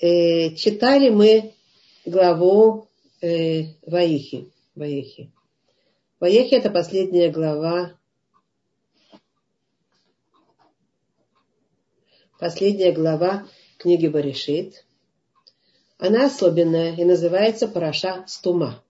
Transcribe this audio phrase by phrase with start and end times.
[0.00, 1.52] Э, читали мы
[2.06, 2.88] главу
[3.20, 4.50] э, Ваихи.
[4.74, 5.30] Ваихи.
[6.18, 7.92] Ваихи это последняя глава.
[12.38, 14.86] Последняя глава книги Баришит.
[15.98, 18.82] Она особенная и называется Параша Стума.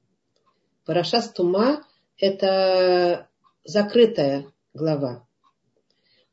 [0.84, 1.84] Параша Стума–
[2.18, 3.28] это
[3.64, 5.26] закрытая глава.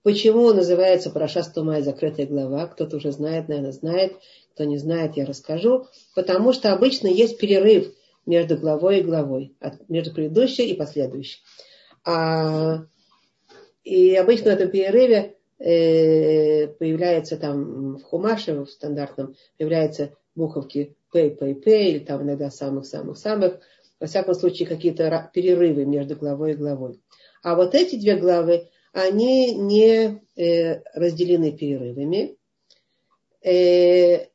[0.03, 2.67] Почему называется פרשה סתומה и закрытая глава?
[2.67, 4.19] Кто-то уже знает, наверное, знает.
[4.57, 5.85] Кто не знает, я расскажу.
[6.15, 7.93] Потому что обычно есть перерыв
[8.25, 9.55] между главой и главой,
[9.87, 11.43] между предыдущей и последующей.
[12.03, 12.79] А,
[13.83, 21.29] и обычно в этом перерыве э, появляется там в хумаше, в стандартном, появляются буковки П,
[21.29, 23.59] П, П, или там иногда самех-самех-самех.
[23.99, 26.99] Во всяком случае, какие-то перерывы между главой и главой.
[27.43, 32.37] А вот эти две главы, они не э, разделены перерывами.
[33.41, 34.27] Э,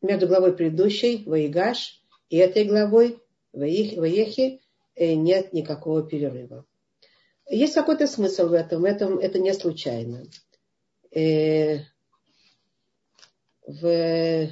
[0.00, 3.18] между главой предыдущей, Ваигаш, и этой главой,
[3.52, 4.60] Ваехи,
[4.94, 6.64] э, нет никакого перерыва.
[7.48, 10.24] Есть какой-то смысл в этом, этом это не случайно.
[13.66, 14.48] В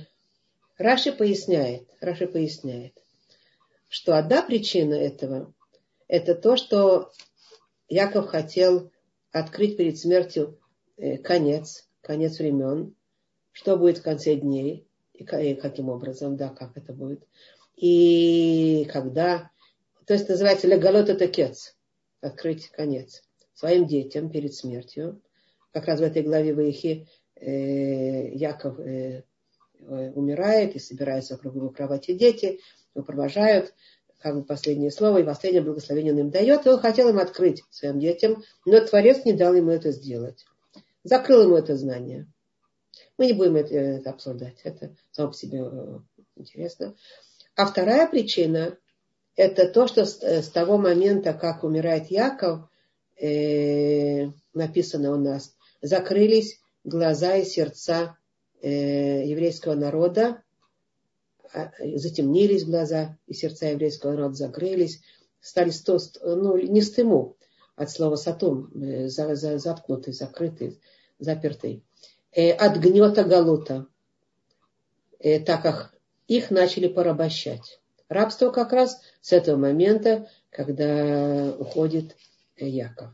[0.78, 2.92] Раши поясняет, Раши поясняет,
[3.88, 5.54] что одна причина этого–
[6.08, 7.12] это то, что
[7.88, 8.92] Яков хотел
[9.32, 10.60] открыть перед смертью
[10.96, 12.94] э, конец, конец времен,
[13.56, 17.26] что будет в конце дней, и каким образом, да, как это будет.
[17.76, 19.50] И когда,
[20.06, 21.74] то есть называется легалот это кец,
[22.20, 23.22] открыть конец
[23.54, 25.22] своим детям перед смертью.
[25.72, 28.78] Как раз в этой главе Ваихи э, Яков
[29.88, 32.60] Э, умирает, и собираются вокруг его кровати дети,
[32.94, 33.72] его провожают,
[34.18, 37.62] как бы последнее слово, и последнее благословение он им дает, и он хотел им открыть
[37.70, 40.44] своим детям, но Творец не дал ему это сделать.
[41.04, 42.26] Закрыл ему это знание.
[43.18, 45.98] Мы не будем это, это обсуждать, это само по себе э,
[46.36, 46.94] интересно.
[47.54, 48.76] А вторая причина–
[49.36, 52.68] это то, что с, с того момента, как умирает Яков,
[53.20, 58.16] э, написано у нас, закрылись глаза и сердца
[58.62, 60.42] Э, еврейского народа,
[61.52, 65.02] а, затемнились глаза, и сердца еврейского народа закрылись,
[65.40, 67.36] стали сто, ну, не стыму
[67.76, 70.80] от слова сатум, э, за, за, заткнутый, закрытый,
[71.18, 71.85] запертый, э,
[72.36, 73.86] от гнета галута,
[75.20, 75.94] так как
[76.28, 77.80] их начали порабощать.
[78.08, 82.14] Рабство как раз с этого момента, когда уходит
[82.56, 83.08] Яков.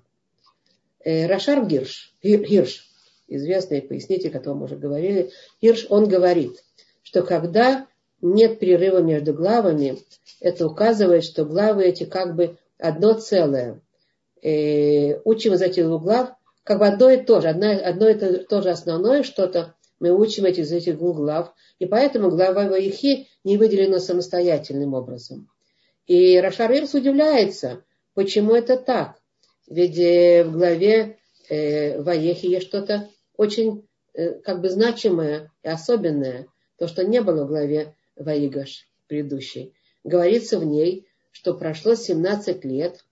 [1.04, 2.88] Рашар Гирш, Гирш
[3.28, 5.30] известный пояснитель, о котором мы уже говорили,
[5.60, 6.62] Ирш, он говорит,
[7.02, 7.86] что когда
[8.20, 9.98] нет перерыва между главами,
[10.40, 13.80] это указывает, что главы эти как бы одно целое.
[14.42, 16.30] Учим из этих двух глав
[16.64, 20.44] как бы одно и то же, одно, одно и то же основное что-то мы учим
[20.44, 25.48] эти, из этих двух глав, и поэтому глава Ваихи не выделена самостоятельным образом.
[26.06, 27.84] И Рашар Ирс удивляется,
[28.14, 29.20] почему это так.
[29.68, 31.18] Ведь э, в главе
[31.48, 36.48] э, Ваехи есть что-то очень э, как бы значимое и особенное,
[36.78, 39.72] то, что не было в главе Ваигаш предыдущей.
[40.02, 43.04] Говорится в ней, что прошло 17 лет,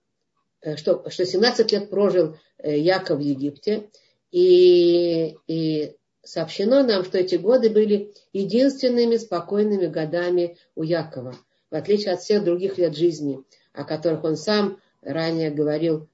[0.75, 3.89] что, что 17 лет прожил э, Яков в Египте,
[4.31, 11.35] и, и сообщено нам, что эти годы были единственными спокойными годами у Якова,
[11.69, 13.39] в отличие от всех других лет жизни,
[13.73, 16.07] о которых он сам ранее говорил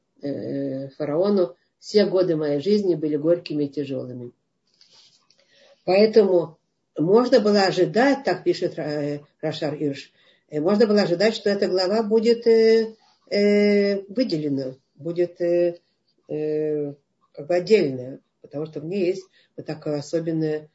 [0.98, 4.32] фараону, все годы моей жизни были горькими и тяжелыми.
[5.86, 6.58] Поэтому
[6.98, 10.12] можно было ожидать, так пишет э, Рашар Ирш,
[10.50, 12.96] э, можно было ожидать, что эта глава будет э,
[13.30, 15.38] выделена, будет
[16.28, 20.70] как бы отдельная, потому что в ней есть вот такая особенная,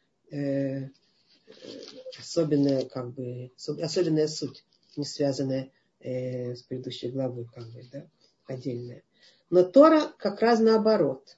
[2.19, 4.65] особенная, как бы, особенная суть,
[4.97, 5.71] не связанная
[6.01, 8.07] с предыдущей главой, как бы, да,
[8.47, 9.03] отдельная.
[9.51, 11.37] Но Тора как раз наоборот.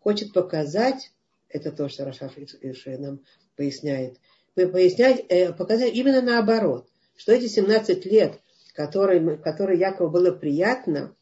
[0.00, 1.12] Хочет показать,
[1.48, 2.30] это то, что Раша
[2.62, 3.20] Иши нам
[3.56, 4.18] поясняет,
[4.54, 8.40] пояснять, э, показать именно наоборот, что эти 17 лет,
[8.76, 11.16] которые, которые Якову было приятно,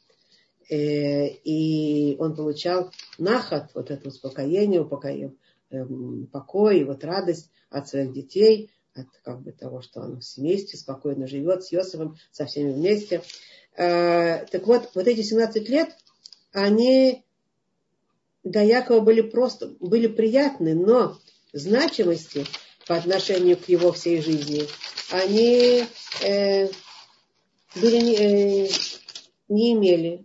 [0.68, 5.32] э, и он получал наход, вот это успокоение, упокоение,
[5.70, 5.84] э,
[6.32, 11.28] покой, вот радость от своих детей, от как бы того, что он в семействе спокойно
[11.28, 13.22] живет с Йосифом, со всеми вместе.
[13.76, 15.96] Так вот, вот эти 17 лет
[16.52, 17.24] они
[18.44, 21.18] для Якова были просто, были приятны, но
[21.52, 22.46] значимости
[22.86, 24.62] по отношению к его всей жизни,
[25.10, 25.84] они
[26.22, 26.68] э,
[27.76, 28.68] были э,
[29.48, 30.24] не имели,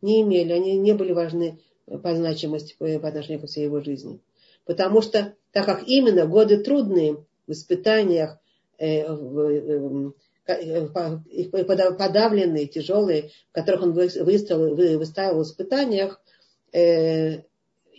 [0.00, 4.20] не имели, они не были важны по значимости по, по отношению к всей его жизни.
[4.64, 8.38] Потому что, так как именно годы трудные, в испытаниях,
[8.78, 10.14] э, в,
[10.46, 16.20] э, подавленные, тяжелые, в которых он выставил, выставил в испытаниях,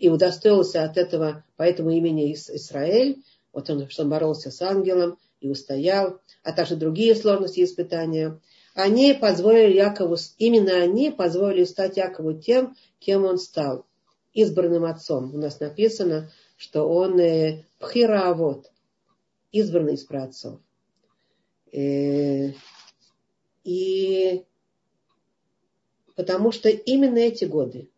[0.04, 3.24] и удостоился от этого, по этому имени Израиль,
[3.54, 8.40] вот он, что он боролся с ангелом и устоял, а также другие сложности и испытания,
[8.74, 13.86] они позволили Якову, именно они позволили стать Якову тем, кем он стал,
[14.34, 15.34] избранным отцом.
[15.34, 18.72] У нас написано, что он э, пхираавод,
[19.52, 20.60] избранный из праотцов.
[21.72, 22.52] Э,
[23.64, 24.44] и
[26.16, 27.90] потому что именно эти годы,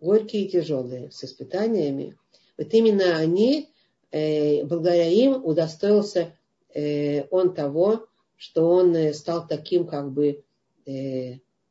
[0.00, 2.16] горькие и тяжелые, с испытаниями,
[2.56, 3.68] вот именно они,
[4.12, 6.36] э, благодаря им удостоился
[7.30, 8.08] он того,
[8.42, 10.42] что он стал таким как бы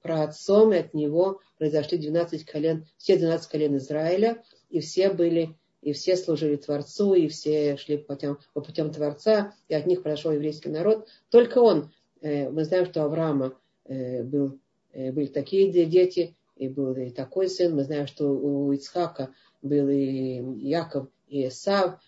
[0.01, 5.91] праотцом, и от него произошли 12 колен, все 12 колен Израиля, и все были, и
[5.91, 10.31] все служили Творцу, и все шли по путям, по путям Творца, и от них прошел
[10.31, 11.09] еврейский народ.
[11.29, 11.91] Только он,
[12.21, 13.53] э, мы знаем, что Авраама
[13.85, 14.59] э, был,
[14.93, 17.75] э, были такие дети, и был и такой сын.
[17.75, 21.99] Мы знаем, что у Ицхака был и Яков, и Исав.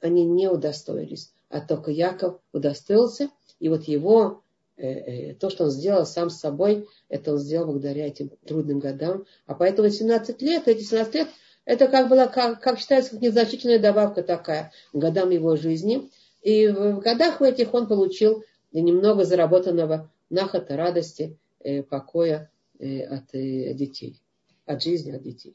[0.00, 4.42] Они не удостоились, а только Яков удостоился, и вот его
[4.82, 8.80] Э, э, то, что он сделал сам с собой, это он сделал благодаря этим трудным
[8.80, 9.26] годам.
[9.46, 11.28] А поэтому 17 лет, эти 17 лет,
[11.64, 16.10] это как была, как, как считается, как незначительная добавка такая годам его жизни.
[16.42, 22.50] И в годах в этих он получил немного заработанного нахота, радости, э, покоя
[22.80, 24.20] от детей,
[24.66, 25.54] от жизни, от детей.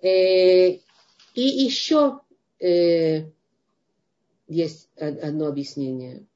[0.00, 0.80] И
[1.34, 2.20] еще
[4.48, 6.26] есть одно объяснение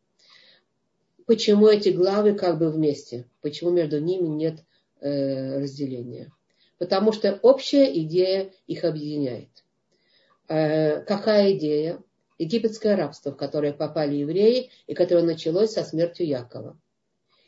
[1.27, 4.65] почему эти главы как бы вместе, почему между ними нет
[5.01, 6.33] э, разделения.
[6.79, 9.49] Потому что общая идея их объединяет.
[10.49, 12.01] Э, какая идея?
[12.39, 16.79] Египетское рабство, в которое попали евреи и которое началось со смертью Якова.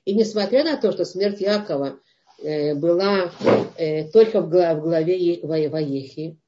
[0.06, 2.00] И несмотря на то, что смерть Якова
[2.43, 3.31] э, была
[3.76, 6.38] э, только в главе Ваехи,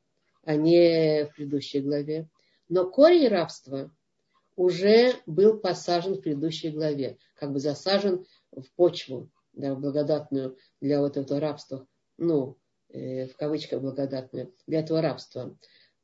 [0.44, 2.28] а не в предыдущей главе,
[2.70, 3.90] но корень рабства
[4.60, 11.16] уже был посажен в предыдущей главе, как бы засажен в почву, да, благодатную для вот
[11.16, 11.86] этого рабства,
[12.18, 12.58] ну,
[12.90, 15.56] э, в кавычках благодатную, для этого рабства.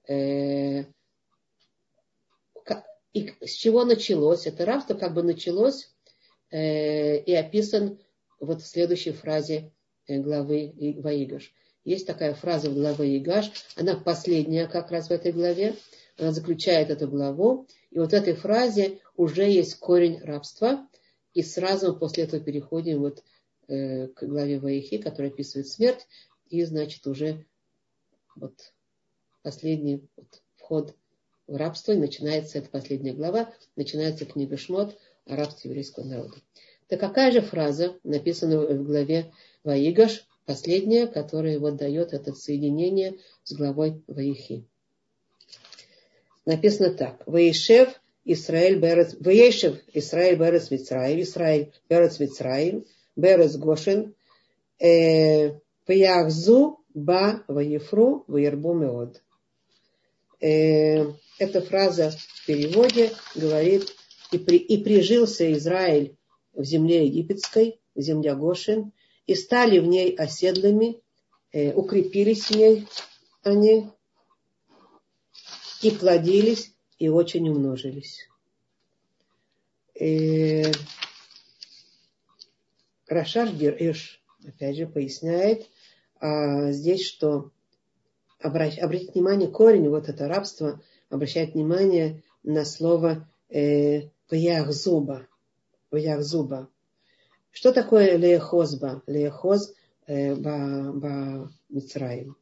[0.09, 0.85] Э,
[3.13, 4.47] и с чего началось?
[4.47, 5.95] Это рабство как бы началось
[6.51, 7.99] э, и описан
[8.41, 9.71] вот в следующей фразе
[10.07, 10.73] э, главы
[11.03, 11.53] Ваигаш.
[11.85, 15.77] Есть такая фраза в главе Игаш, она последняя как раз в этой главе,
[16.17, 20.87] она заключает эту главу, и вот в этой фразе уже есть корень рабства,
[21.35, 23.23] и сразу после этого переходим вот
[23.69, 26.07] э, к главе Ваихи, которая описывает смерть,
[26.49, 27.45] и значит уже
[28.35, 28.73] вот
[29.43, 30.95] последний вот, вход
[31.47, 36.37] в рабство, и начинается эта последняя глава, начинается книга Шмот о рабстве еврейского народа.
[36.89, 39.33] Так какая же фраза написана в главе
[39.65, 44.67] Ваигаш, последняя, которая вот дает это соединение с главой Ваихи?
[46.47, 47.23] Написано так.
[47.27, 54.15] Ваишев Исраэль Берец, Ваешев Исраэль Берец Мицраим, Исраэль Берец Мицраим, Берец Гошин,
[54.79, 59.23] Паяхзу Ба Ваефру Ваербу Меод.
[60.41, 63.95] Эта фраза в переводе говорит,
[64.33, 66.17] и, при, и прижился Израиль
[66.53, 68.93] в земле египетской, в земле Гошин,
[69.27, 71.01] и стали в ней оседлыми,
[71.53, 72.87] э, укрепились в ней
[73.43, 73.89] они,
[75.83, 78.29] и плодились, и очень умножились.
[79.95, 80.73] И э,
[83.09, 85.69] Рашаш Гереш, опять же, поясняет
[86.21, 87.51] а, здесь, что
[88.41, 95.27] обращ, обратить внимание, корень, вот это рабство, обращает внимание на слово э, «вяхзуба».
[95.91, 96.69] «Вяхзуба».
[97.57, 99.03] Что такое леехозба?
[99.07, 99.73] Леехоз
[100.07, 102.37] э, ба, ба Мицраим.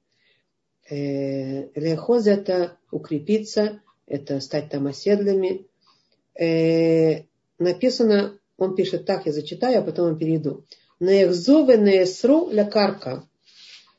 [0.89, 5.67] Э, Леохоз это укрепиться, это стать там оседлыми.
[6.39, 7.25] Э,
[7.59, 10.65] написано, он пишет так, я зачитаю, а потом я перейду.
[11.01, 13.27] Неехзу венеесру лекарка.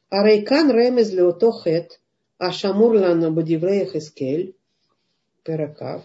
[0.10, 2.00] Арейкан ремез леотохет,
[2.38, 4.56] а шамур лану бадивреях эскель,
[5.44, 6.04] перакав.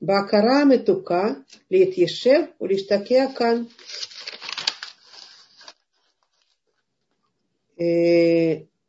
[0.00, 3.68] Бакара метука, лит ешев, улиштаке акан.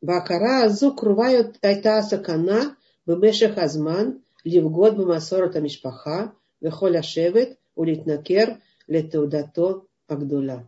[0.02, 1.26] בהכרה הזו קרובה
[1.62, 2.60] הייתה הסכנה
[3.06, 4.10] במשך הזמן
[4.46, 6.26] לבגוד במסורת המשפחה
[6.62, 8.44] וכל השבט ולהתנכר
[8.88, 10.58] לתעודתו הגדולה.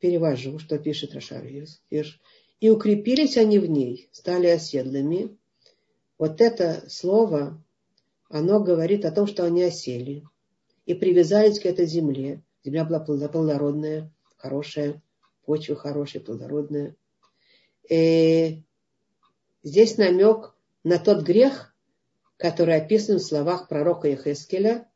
[0.00, 1.80] Перевожу, что пишет Рашарьес.
[2.60, 5.36] И укрепились они в ней, стали оседлыми.
[6.18, 7.58] Вот это слово
[8.28, 10.24] оно говорит о том, что они осели
[10.86, 12.42] и привязались к этой земле.
[12.64, 15.02] Земля была плодородная, хорошая,
[15.44, 16.96] почва хорошая, плодородная.
[17.89, 18.55] Э,
[19.63, 21.75] здесь намек на тот грех,
[22.37, 24.89] который описан в словах пророка Ехескеля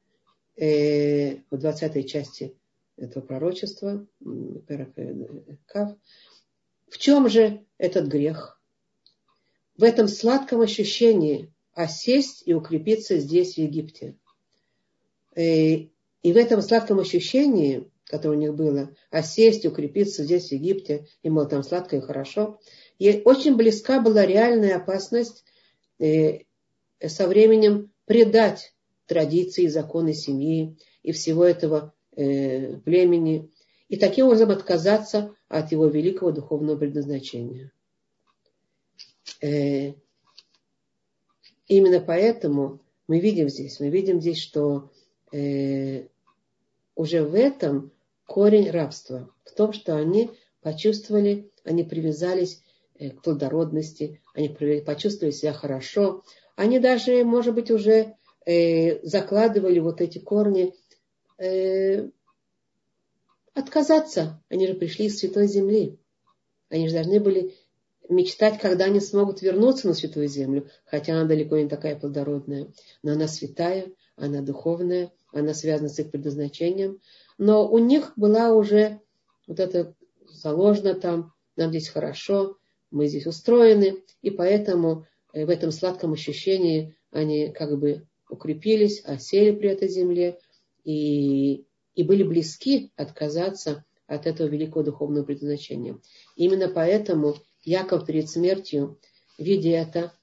[0.56, 2.56] э, в 20 части
[2.98, 4.06] этого пророчества.
[5.66, 5.98] Кав.
[6.90, 8.62] В чем же этот грех?
[9.78, 14.16] В этом сладком ощущении осесть и укрепиться здесь, в Египте.
[15.36, 20.52] Э, и в этом сладком ощущении которое у них было, а сесть, укрепиться здесь, в
[20.52, 22.60] Египте, им было там сладко и хорошо.
[23.00, 25.44] И очень близка была реальная опасность
[25.98, 26.42] э,
[27.04, 28.76] со временем предать
[29.08, 33.50] традиции, законы семьи и всего этого э, племени,
[33.90, 37.72] и таким образом отказаться от его великого духовного предназначения.
[39.42, 39.94] Э,
[41.66, 44.92] именно поэтому мы видим здесь, мы видим здесь, что
[46.96, 47.92] уже в этом
[48.26, 49.30] корень рабства.
[49.44, 52.62] В том, что они почувствовали, они привязались
[52.96, 54.50] э, к плодородности, они
[54.82, 56.24] почувствовали себя хорошо.
[56.56, 58.16] Они даже, может быть, уже
[58.46, 60.74] э, закладывали вот эти корни
[61.38, 62.10] э,
[63.54, 64.42] отказаться.
[64.50, 66.00] Они же пришли из Святой Земли.
[66.70, 67.54] Они же должны были
[68.10, 72.72] мечтать, когда они смогут вернуться на Святую Землю, хотя она далеко не такая плодородная.
[73.02, 77.00] Но она святая, она духовная, она связана с их предназначением.
[77.38, 79.02] Но у них была уже
[79.48, 79.96] вот это
[80.30, 82.58] заложено там, нам здесь хорошо,
[82.92, 89.52] мы здесь устроены, и поэтому э, в этом сладком ощущении они как бы укрепились, осели
[89.52, 90.40] при этой земле
[90.84, 96.00] и, и были близки отказаться от этого великого духовного предназначения.
[96.36, 99.00] Именно поэтому Яков перед смертью,
[99.38, 100.14] видя это,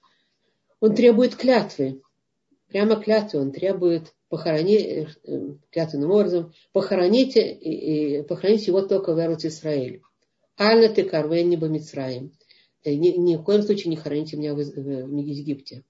[0.81, 2.03] он требует клятвы.
[2.69, 5.39] Прямо клятвы он требует похороните, э,
[5.71, 10.03] клятвенным образом, похороните, и, и, похороните его только в Эрут Исраиль.
[10.57, 12.33] Альна ты карвенни бамицраим.
[12.85, 15.85] Э, ни, ни в коем случае не хороните меня в, в, в Египте.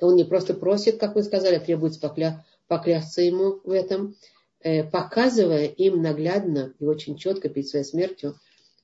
[0.00, 4.16] Он не просто просит, как вы сказали, а требуется покля, поклясться ему в этом,
[4.60, 8.36] э, показывая им наглядно и очень четко перед своей смертью,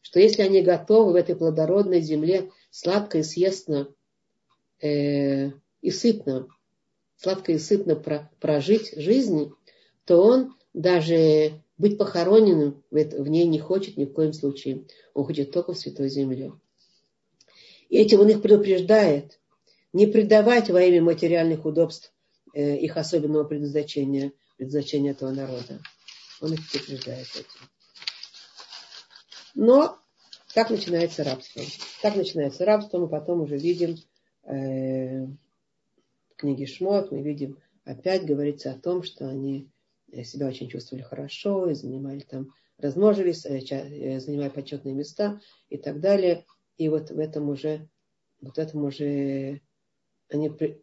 [0.03, 3.89] что если они готовы в этой плодородной земле сладко и съестно
[4.83, 6.49] э, и сытно
[7.17, 7.97] сладко и сытно
[8.41, 9.53] прожить жизнь,
[10.05, 14.85] то он даже быть похороненным в ней не хочет ни в коем случае.
[15.15, 16.53] Он хочет только в Святой Земле.
[17.89, 19.39] И этим он их предупреждает.
[19.93, 22.13] Не предавать во имя материальных удобств
[22.55, 25.81] э, их особенного предназначения, предназначения этого народа.
[26.41, 27.71] Он их предупреждает этим.
[29.55, 29.99] Но
[30.55, 31.63] так начинается рабство.
[32.03, 33.97] Так начинается рабство, мы потом уже видим
[34.45, 35.27] э,
[36.37, 39.71] книге Шмот мы видим, опять говорится о том, что они
[40.25, 46.01] себя очень чувствовали хорошо и занимали там, размножились, э, э, занимали почетные места и так
[46.01, 46.45] далее.
[46.77, 47.89] И вот в этом уже,
[48.41, 49.61] вот этом уже
[50.29, 50.77] они э,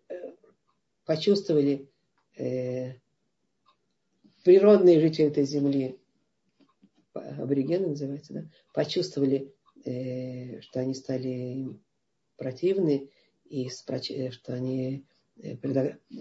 [1.05, 1.89] почувствовали
[2.38, 2.93] э,
[4.43, 6.00] природные жители этой земли,
[7.13, 9.53] аборигены называется, да, почувствовали,
[9.86, 11.79] э, что они стали
[12.38, 13.10] противны
[13.45, 15.12] и что они Э,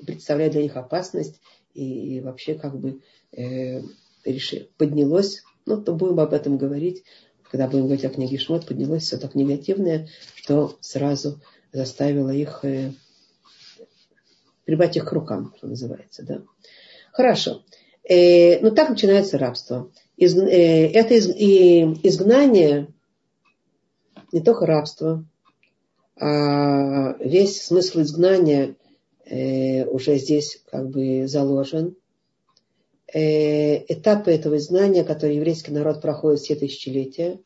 [0.06, 1.40] представляет для них опасность
[1.74, 3.00] и, и вообще как бы
[3.32, 3.80] э,
[4.24, 7.04] реши, поднялось, ну, то будем об этом говорить,
[7.50, 11.40] когда будем говорить о книге Шмот, поднялось все так негативное, что сразу
[11.72, 12.92] заставило их э,
[14.64, 16.22] прибавить их к рукам, что называется.
[16.22, 16.42] Да?
[17.12, 17.62] Хорошо.
[18.08, 19.90] Э, ну так начинается рабство.
[20.16, 22.88] Из, э, это из, и изгнание,
[24.32, 25.24] не только рабство,
[26.16, 28.76] а весь смысл изгнания
[29.32, 31.96] э, уже здесь как бы заложен.
[33.12, 37.40] Э, этапы этого знания, которые еврейский народ проходит все тысячелетия,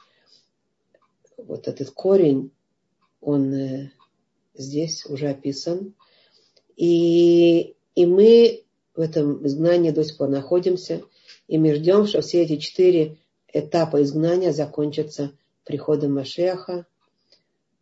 [1.36, 2.50] вот этот корень,
[3.20, 3.90] он э,
[4.54, 5.94] здесь уже описан.
[6.76, 8.64] И, и мы
[8.94, 11.02] в этом изгнании до сих пор находимся,
[11.46, 13.18] и мы ждем, что все эти четыре
[13.52, 15.32] этапа изгнания закончатся
[15.64, 16.86] приходом Машеха.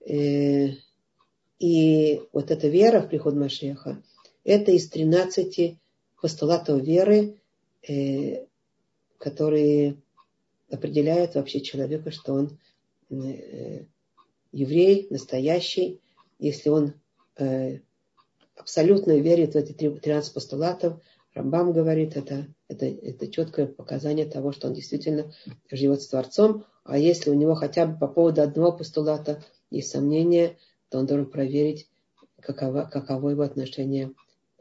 [0.06, 0.68] Э,
[1.58, 4.02] и вот эта вера в приход Машеха,
[4.44, 5.78] это из 13
[6.20, 7.38] постулатов веры,
[7.88, 8.46] э,
[9.18, 9.96] которые
[10.70, 12.58] определяют вообще человека, что он
[13.10, 13.84] э,
[14.52, 16.00] еврей, настоящий,
[16.38, 16.94] если он
[17.38, 17.78] э,
[18.56, 21.00] абсолютно верит в эти 13 постулатов,
[21.34, 25.32] Рамбам говорит, это, это, это четкое показание того, что он действительно
[25.70, 30.56] живет с Творцом, а если у него хотя бы по поводу одного постулата есть сомнения,
[30.94, 31.88] то он должен проверить,
[32.38, 34.12] каково, каково его отношение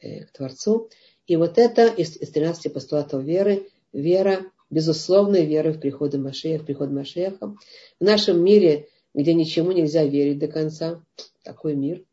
[0.02, 0.90] к Творцу.
[1.28, 4.40] И вот это из, из 13 постулатов веры, вера,
[4.72, 7.56] безусловная вера в приходы Машеха, в приход Машеха.
[8.00, 11.04] В нашем мире, где ничему нельзя верить до конца,
[11.44, 12.04] такой мир,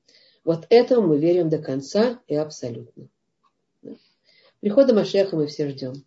[0.44, 3.08] вот этому мы верим до конца и абсолютно.
[4.60, 6.04] Прихода Машеха мы все ждем.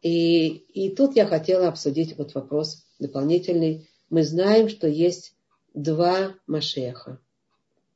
[0.00, 3.90] И, и тут я хотела обсудить вот вопрос дополнительный.
[4.10, 5.35] Мы знаем, что есть
[5.76, 7.20] два Машеха.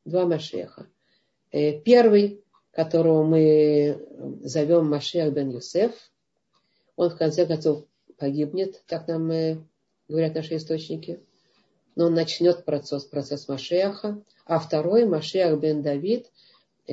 [0.04, 0.87] Два Машеха.
[1.50, 4.06] Э, первый, которого мы
[4.42, 5.92] зовем Машех бен Юсеф,
[6.94, 7.87] он в конце концов
[8.18, 9.58] погибнет, так нам э,
[10.08, 11.20] говорят наши источники.
[11.96, 14.22] Но он начнет процесс, процесс Машеха.
[14.44, 16.30] А второй, Машех бен Давид,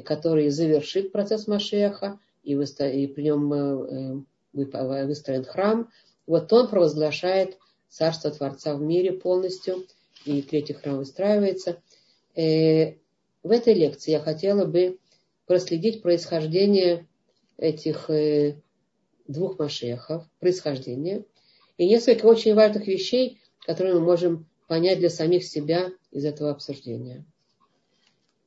[0.05, 5.89] который завершит процесс Машеха, и, и при нем э, выстроен храм.
[6.25, 7.57] Вот он провозглашает
[7.89, 9.85] царство Творца в мире полностью,
[10.25, 11.81] и третий храм выстраивается.
[12.35, 12.93] Э,
[13.43, 14.99] в этой лекции я хотела бы
[15.45, 17.07] проследить происхождение
[17.57, 18.61] этих э,
[19.27, 21.25] двух машехов, происхождение,
[21.77, 27.25] и несколько очень важных вещей, которые мы можем понять для самих себя из этого обсуждения.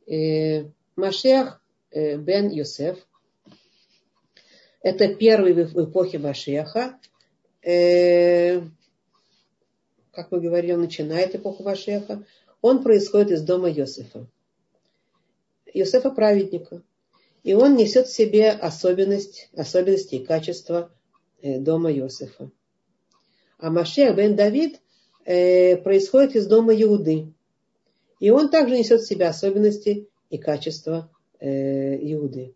[0.06, 0.64] Э,
[0.96, 1.62] Машех
[1.92, 2.98] бен Йосеф–
[4.82, 6.98] это первый в эпохе Машеха,
[10.12, 12.24] как мы говорили, он начинает эпоху Вашеха,
[12.60, 14.26] он происходит из дома Йосифа.
[15.72, 16.82] Йосифа праведника.
[17.42, 20.92] И он несет в себе особенность, особенности и качества
[21.40, 22.50] э, дома Йосифа.
[23.58, 24.80] А Машех бен Давид
[25.24, 27.32] э, происходит из дома Иуды.
[28.18, 32.54] И он также несет в себе особенности и качества э, Иуды.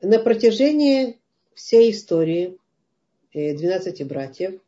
[0.00, 1.20] На протяжении
[1.54, 2.58] всей истории
[3.32, 4.60] 12 братьев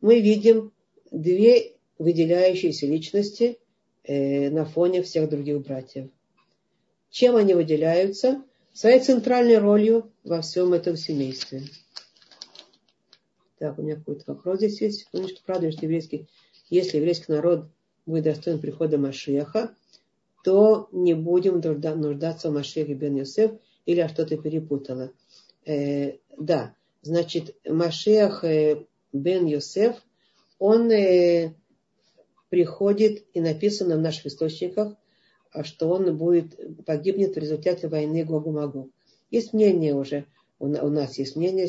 [0.00, 0.73] мы видим
[1.14, 3.58] две выделяющиеся личности
[4.02, 6.10] э, на фоне всех других братьев.
[7.10, 8.42] Чем они выделяются?
[8.72, 11.62] Своей центральной ролью во всем этом семействе.
[13.58, 15.00] Так, у меня какой-то вопрос здесь есть.
[15.00, 16.26] Секундочку, правда, что еврейский,
[16.68, 17.68] если еврейский народ
[18.04, 19.76] будет достоин прихода Машеха,
[20.42, 23.52] то не будем нуждаться в Машехе бен Йосеф,
[23.86, 25.12] или я что-то перепутала.
[25.64, 30.02] Э, да, значит, Машех э, бен Йосеф–
[30.58, 31.54] он э,
[32.48, 34.96] приходит, и написано в наших источниках,
[35.50, 38.90] а, что он будет, погибнет в результате войны Гогу-Магу.
[39.30, 40.26] Есть мнение уже,
[40.58, 41.68] у, у нас есть мнение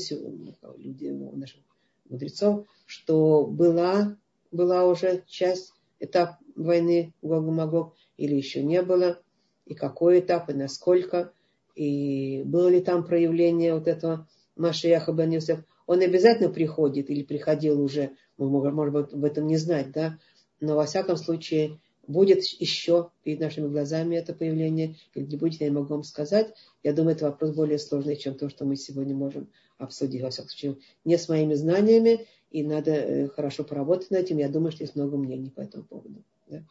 [0.78, 1.62] люди, у наших
[2.10, 4.18] мудрецов, что была,
[4.52, 9.20] была уже часть, этап войны Гогу-Магог, или еще не было,
[9.66, 11.32] и какой этап, и насколько,
[11.76, 15.60] и было ли там проявление вот этого Машияха бен Юсеф.
[15.88, 20.18] Он обязательно приходит или приходил уже мы можем, об этом не знать, да,
[20.60, 25.68] но во всяком случае будет еще перед нашими глазами это появление, или не будет, я
[25.68, 26.54] не могу вам сказать.
[26.84, 30.22] Я думаю, это вопрос более сложный, чем то, что мы сегодня можем обсудить.
[30.22, 34.38] Во всяком случае, не с моими знаниями, и надо э, хорошо поработать над этим.
[34.38, 36.24] Я думаю, что есть много мнений по этому поводу.
[36.48, 36.64] Да.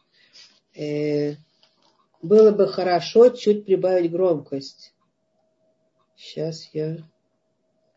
[0.75, 1.35] Э,
[2.21, 4.93] было бы хорошо чуть прибавить громкость.
[6.15, 6.97] Сейчас я,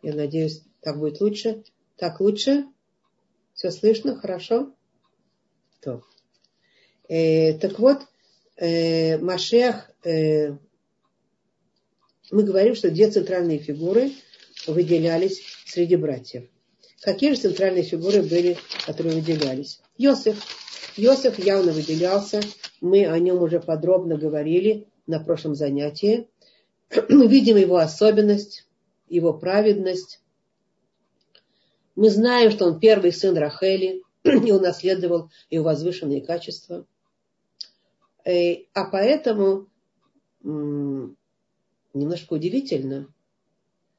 [0.03, 1.65] я надеюсь, так будет лучше.
[1.97, 2.67] Так лучше?
[3.55, 4.17] Все слышно?
[4.17, 4.73] Хорошо?
[5.81, 6.03] То.
[7.09, 7.99] Э, так вот,
[8.57, 10.53] э, Машех, э,
[12.31, 14.13] мы говорим, что две центральные фигуры
[14.67, 16.45] выделялись среди братьев.
[17.01, 19.81] Какие же центральные фигуры были, которые выделялись?
[19.97, 20.43] Йосиф.
[20.97, 22.41] Йосиф явно выделялся.
[22.81, 26.29] Мы о нем уже подробно говорили на прошлом занятии.
[27.09, 28.67] Мы видим его особенность,
[29.09, 30.21] его праведность,
[31.99, 36.87] мы знаем, что он первый сын Рахели и унаследовал ее возвышенные качества.
[38.25, 39.67] Э, а поэтому
[40.45, 43.13] немножко удивительно,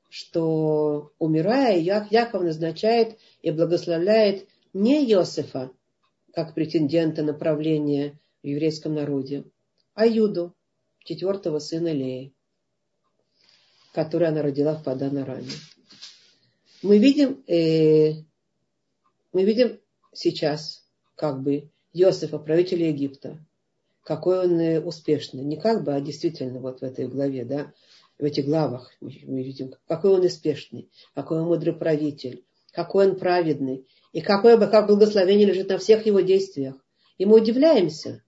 [0.07, 5.69] что умирая, Яков назначает и благословляет не Иосифа,
[6.33, 9.43] как претендента на правление в еврейском народе,
[9.93, 10.55] а Юду,
[11.03, 12.33] четвертого сына Леи,
[13.91, 15.51] который она родила в Паданараме
[16.81, 18.13] мы видим, э,
[19.33, 19.79] мы видим
[20.13, 23.39] сейчас как бы Иосифа, правителя Египта,
[24.03, 25.43] какой он э, успешный.
[25.43, 27.73] Не как бы, а действительно вот в этой главе, да,
[28.17, 33.87] в этих главах мы видим, какой он успешный, какой он мудрый правитель, какой он праведный,
[34.11, 36.75] и какое бы как благословение лежит на всех его действиях.
[37.17, 38.23] И мы удивляемся.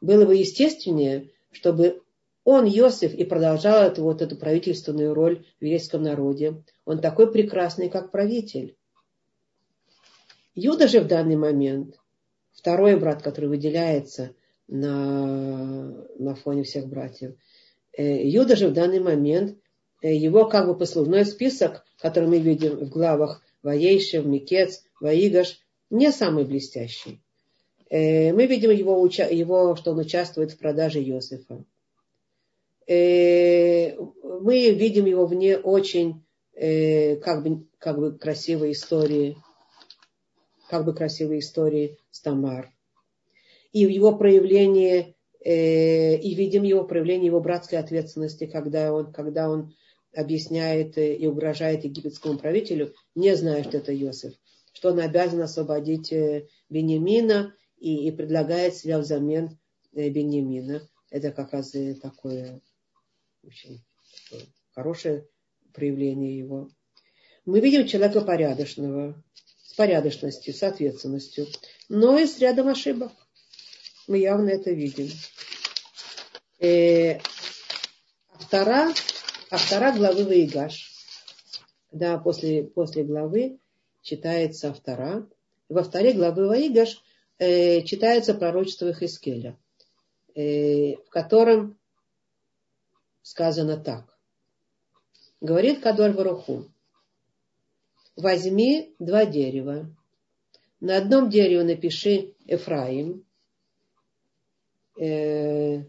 [0.00, 2.02] Было бы естественнее, чтобы
[2.44, 6.62] он, Иосиф, и продолжал эту, вот эту правительственную роль в еврейском народе.
[6.84, 8.76] Он такой прекрасный, как правитель.
[10.54, 11.98] Юда же в данный момент,
[12.52, 14.34] второй брат, который выделяется
[14.68, 17.34] на, на фоне всех братьев,
[17.96, 19.58] Юда же в данный момент,
[20.02, 26.44] его как бы послужной список, который мы видим в главах Ваейшев, Микец, Ваигаш, не самый
[26.44, 27.22] блестящий.
[27.90, 31.64] Мы видим его, его, что он участвует в продаже Иосифа.
[32.88, 39.36] Мы видим его вне очень как бы, как бы красивой истории,
[40.68, 42.72] как бы красивой истории с Тамар.
[43.72, 45.14] И в его проявлении
[45.44, 49.74] Э, и видим его проявление его братской ответственности, когда он, когда он
[50.14, 54.34] объясняет э, и угрожает египетскому правителю, не зная, что это Иосиф,
[54.72, 59.58] что он обязан освободить э, Бенемина и, и предлагает себя взамен
[59.92, 60.88] Бенемина.
[61.10, 62.60] Это как раз такое
[63.42, 63.82] очень
[64.74, 65.26] хорошее
[65.72, 66.70] проявление его.
[67.44, 69.22] Мы видим человека порядочного,
[69.62, 71.46] с порядочностью, с ответственностью,
[71.88, 73.12] но и с рядом ошибок.
[74.06, 75.08] Мы явно это видим.
[76.60, 77.18] Э,
[78.34, 78.92] автора,
[79.50, 80.92] автора главы Ваигаш.
[81.90, 83.58] Да, после, после главы
[84.02, 85.28] читается автора.
[85.68, 87.02] Во второй главы Ваигаш
[87.38, 89.58] э, читается пророчество Хискеля,
[90.34, 91.78] э, в котором
[93.22, 94.18] сказано так.
[95.40, 96.70] Говорит Кадор Варуху,
[98.16, 99.94] возьми два дерева.
[100.80, 103.24] На одном дереве напиши Эфраим,
[104.98, 105.84] э,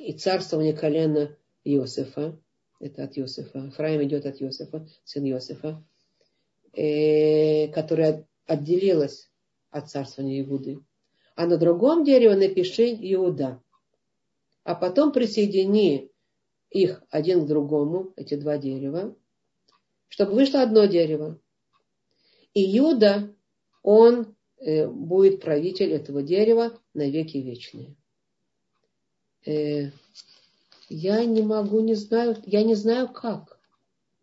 [0.00, 2.38] и царствование колена Иосифа.
[2.80, 3.58] Это от Иосифа.
[3.58, 5.84] Ефраим идет от Иосифа, сын Иосифа,
[6.72, 9.30] э, которая отделилась
[9.70, 10.80] от царствования Иуды.
[11.36, 13.62] А на другом дереве напиши Иуда.
[14.64, 16.10] А потом присоедини
[16.70, 19.16] их один к другому, эти два дерева,
[20.08, 21.40] чтобы вышло одно дерево.
[22.54, 23.34] И Иуда,
[23.82, 27.96] он э, будет правитель этого дерева на веки вечные
[29.46, 29.90] э,
[30.88, 33.58] я не могу, не знаю, я не знаю как.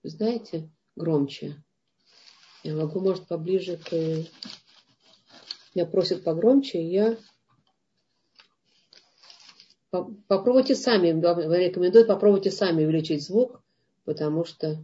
[0.04, 1.63] Вы знаете, громче.
[2.63, 3.91] Я могу, может, поближе к...
[5.73, 7.17] Меня просят погромче, я...
[9.89, 13.62] Попробуйте сами, рекомендую попробуйте сами увеличить звук,
[14.04, 14.84] потому что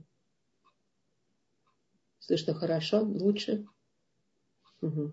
[2.20, 3.66] слышно хорошо, лучше.
[4.82, 5.12] Угу.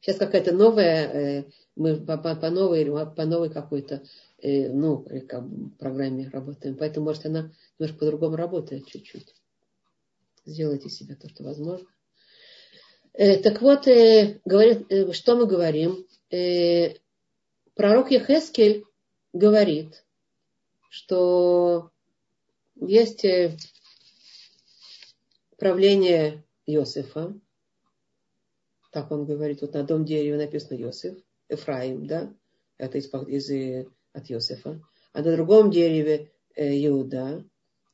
[0.00, 1.44] Сейчас какая-то новая, э,
[1.76, 4.02] мы по, по, новой, по новой какой-то
[4.42, 5.06] Э, ну,
[5.78, 6.76] программе работаем.
[6.76, 9.34] Поэтому, может, она немножко по-другому работает чуть-чуть.
[10.46, 11.86] Сделайте себе то, что возможно.
[13.12, 16.06] Э, так вот, говорит, что мы говорим?
[17.74, 18.84] Пророк Ехескель
[19.32, 20.04] говорит,
[20.88, 21.90] что
[22.76, 23.24] есть
[25.56, 27.34] правление Иосифа,
[28.90, 31.16] так он говорит, вот на дом дерева написано Иосиф,
[31.48, 32.32] Эфраим, да,
[32.78, 34.80] это из, из от Иосифа,
[35.12, 37.44] а на другом дереве э, Иуда.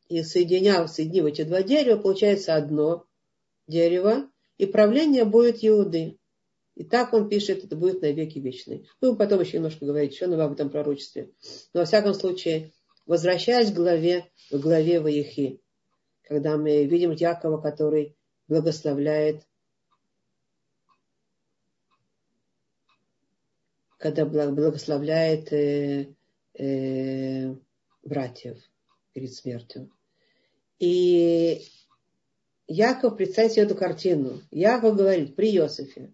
[0.09, 3.05] И соединяв, соединив эти два дерева, получается одно
[3.66, 6.18] дерево, и правление будет Иуды.
[6.77, 8.87] И так он пишет, это будет на вечный.
[9.01, 11.33] Мы потом еще немножко говорить еще об этом пророчестве.
[11.73, 12.73] Но во всяком случае,
[13.07, 15.62] возвращаясь к главе, к главе Ваихи,
[16.23, 18.15] когда мы видим Якова, который
[18.47, 19.43] благословляет
[23.99, 26.15] когда благословляет э,
[26.59, 27.55] э,
[28.03, 28.59] братьев
[29.15, 29.91] перед смертью.
[30.79, 31.62] И
[32.69, 34.43] Яков, представьте эту картину.
[34.51, 36.12] Яков говорит при Иосифе,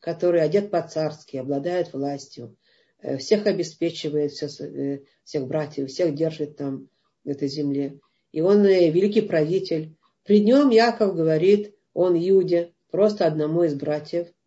[0.00, 2.56] который одет по-царски, обладает властью,
[3.00, 6.88] э, всех обеспечивает, всех, э, всех братьев, всех держит там
[7.24, 7.98] в этой земле.
[8.32, 9.94] И он э, великий правитель.
[10.24, 14.26] При нем Яков говорит, он Иуде, просто одному из братьев–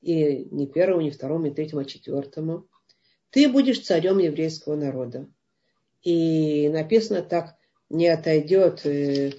[0.00, 2.66] и не первому, не второму, не третьему, а четвертому.
[3.30, 5.28] Ты будешь царем еврейского народа.
[6.02, 7.56] И написано так,
[7.90, 9.32] не отойдет э,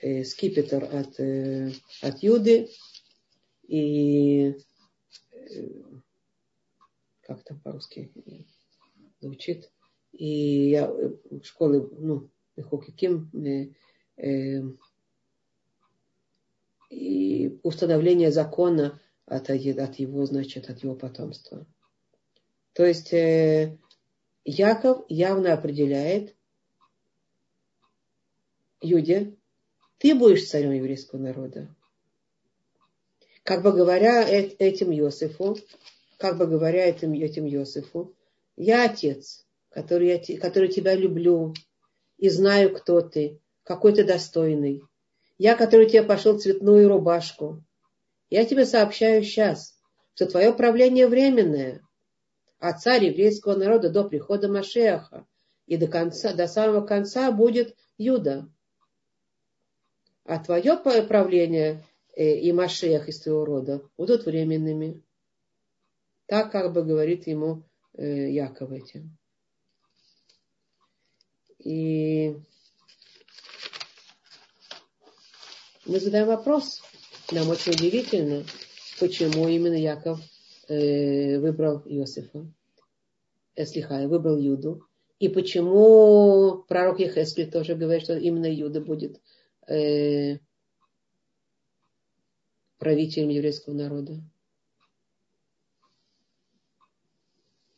[0.00, 2.70] э, скипетр от, э, от Юды.
[3.66, 4.56] И
[7.22, 8.12] как там по-русски
[9.20, 9.70] звучит.
[10.12, 11.10] И я э,
[11.42, 13.72] школы, ну, Хокиким, э,
[14.16, 14.62] э,
[16.90, 21.66] и установление закона от, от его, значит, от его потомства.
[22.72, 23.78] То есть э,
[24.44, 26.34] Яков явно определяет
[28.80, 29.36] Юде,
[29.98, 31.74] ты будешь царем еврейского народа.
[33.48, 35.56] Как бы говоря этим Иосифу,
[36.18, 38.14] как бы говоря этим, этим Иосифу,
[38.56, 41.54] я отец, который, я, который тебя люблю
[42.18, 44.82] и знаю, кто ты, какой ты достойный.
[45.38, 47.64] Я, который тебе пошел цветную рубашку,
[48.28, 49.80] я тебе сообщаю сейчас,
[50.12, 51.80] что твое правление временное,
[52.58, 55.26] а царь еврейского народа до прихода Машеха.
[55.64, 58.46] и до, конца, до самого конца будет Юда.
[60.24, 61.87] А твое правление э,
[62.24, 65.02] и Машех из твоего рода будут временными.
[66.26, 67.62] Так как бы говорит ему
[67.96, 69.16] э, Яков этим.
[71.60, 72.36] И
[75.86, 76.82] мы задаем вопрос.
[77.30, 78.44] Нам очень удивительно,
[78.98, 80.20] почему именно Яков
[80.68, 82.46] э, выбрал Иосифа,
[83.54, 84.84] Эслихая, выбрал Юду.
[85.20, 89.20] И почему пророк Ехескель тоже говорит, что именно Юда будет
[89.68, 90.38] э,
[92.78, 94.20] правителем еврейского народа.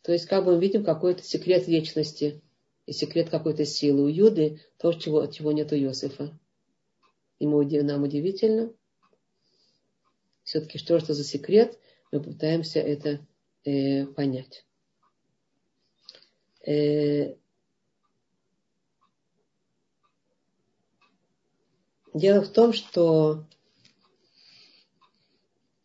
[0.02, 2.42] То есть, как бы мы видим какой-то секрет вечности
[2.86, 6.38] и секрет какой-то силы у Юды, то, чего, чего нет у Иосифа.
[7.38, 8.72] Ему, нам удивительно.
[10.42, 11.78] Все-таки что это за секрет,
[12.10, 13.24] мы пытаемся это
[13.64, 14.66] э, понять.
[16.66, 17.36] Э,
[22.12, 23.46] дело в том, что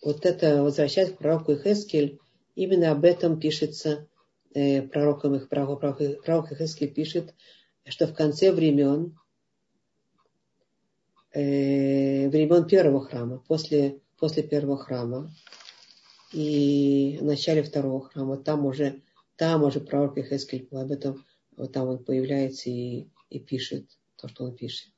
[0.06, 2.20] вот это, возвращаясь к пророку Ихескель,
[2.54, 4.08] именно об этом пишется
[4.54, 7.34] э, пророком их, пророк, пророк, Ихескель пишет,
[7.86, 9.18] что в конце времен,
[11.34, 15.34] э, времен первого храма, после, после первого храма
[16.32, 19.02] и в начале второго храма, там уже
[19.38, 21.26] там уже пророк Ихескель об этом,
[21.58, 23.88] вот там он появляется и, и пишет
[24.18, 24.91] то, что он пишет.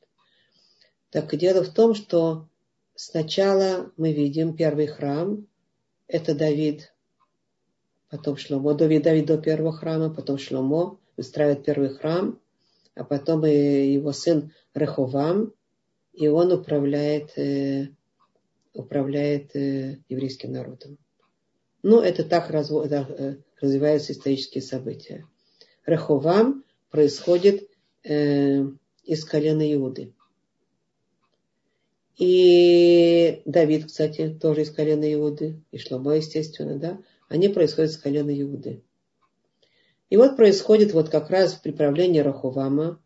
[1.12, 2.50] Так дело в том, что
[2.98, 5.48] сначала мы видим первый храм,
[6.08, 6.94] это Давид,
[8.10, 12.40] потом Шломо, Давид, Давид до первого храма, потом Шломо выстраивает первый храм,
[12.96, 15.54] а потом и его сын Реховам,
[16.14, 17.90] и он управляет, э,
[18.74, 20.98] управляет э, еврейским народом.
[21.84, 25.26] Ну, это так э, развиваются исторические события.
[25.86, 27.70] Реховам происходит
[28.04, 30.14] из колена Иуды.
[32.18, 37.00] И Давид, кстати, тоже из колена Иуды, и Шломо, естественно, да,
[37.30, 38.84] они происходят из колена Иуды.
[40.10, 43.00] И вот происходит вот как раз при правлении Рахувама,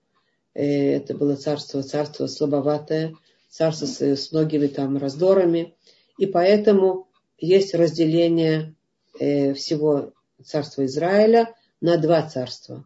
[0.53, 3.15] э, это было царство, царство слабоватое,
[3.49, 5.75] царство с, с многими там раздорами,
[6.17, 8.75] и поэтому есть разделение
[9.19, 12.85] э, всего царства Израиля на два царства.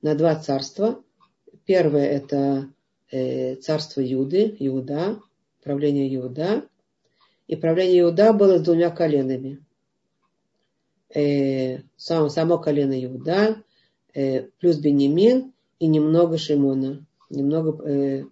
[0.00, 1.02] На два царства.
[1.64, 2.68] Первое это
[3.10, 5.20] э, царство Юды, Иуда,
[5.62, 6.68] правление Иуда.
[7.46, 9.64] И правление Иуда было с двумя коленами.
[11.14, 13.62] Э, само, само колено Иуда,
[14.14, 17.06] э, плюс Бенемин и немного Шимона.
[17.30, 18.24] Немного э,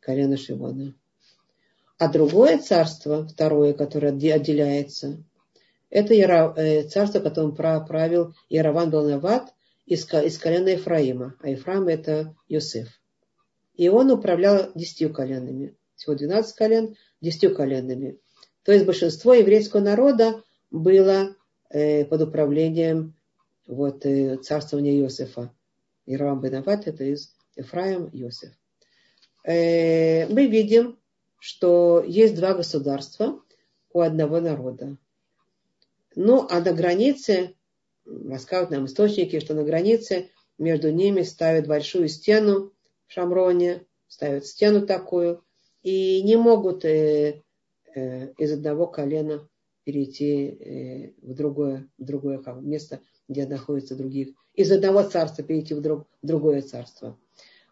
[0.00, 0.94] колена Шимона.
[1.98, 5.22] А другое царство, второе, которое отделяется,
[5.90, 9.54] это э, царство, которым правил Ярован Балнават
[9.86, 11.36] из, из колена Ефраима.
[11.40, 12.88] А Ефраим это Йосеф.
[13.74, 15.76] И он управлял десятью коленами.
[15.96, 18.18] Всего 12 колен, десятью коленами.
[18.62, 21.36] То есть большинство еврейского народа было
[21.70, 23.14] э, под управлением
[23.66, 25.52] вот, э, царствования Иосифа.
[26.06, 28.50] Иравам Бенават это из Ефраим Иосиф.
[29.44, 30.98] Э, мы видим,
[31.38, 33.40] что есть два государства
[33.92, 34.96] у одного народа.
[36.16, 37.54] Ну, а на границе,
[38.06, 42.72] рассказывают нам источники, что на границе между ними ставят большую стену
[43.06, 45.44] Шамроне, ставят стену такую,
[45.82, 47.42] и не могут э,
[47.94, 49.48] э, из одного колена
[49.84, 55.74] перейти э, в другое, в другое как, место, где находятся других, из одного царства перейти
[55.74, 57.18] в, друг, в другое царство.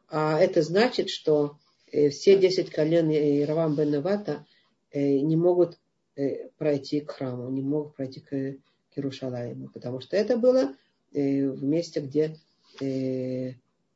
[0.08, 1.58] А это значит, что
[1.90, 4.44] э, все десять колен Иравам бен Навата
[4.90, 5.78] э, не могут
[6.14, 10.74] Э, пройти к храму, не мог пройти к, к Иерушалаиму, потому что это было
[11.14, 12.36] э, в месте, где
[12.82, 13.52] э,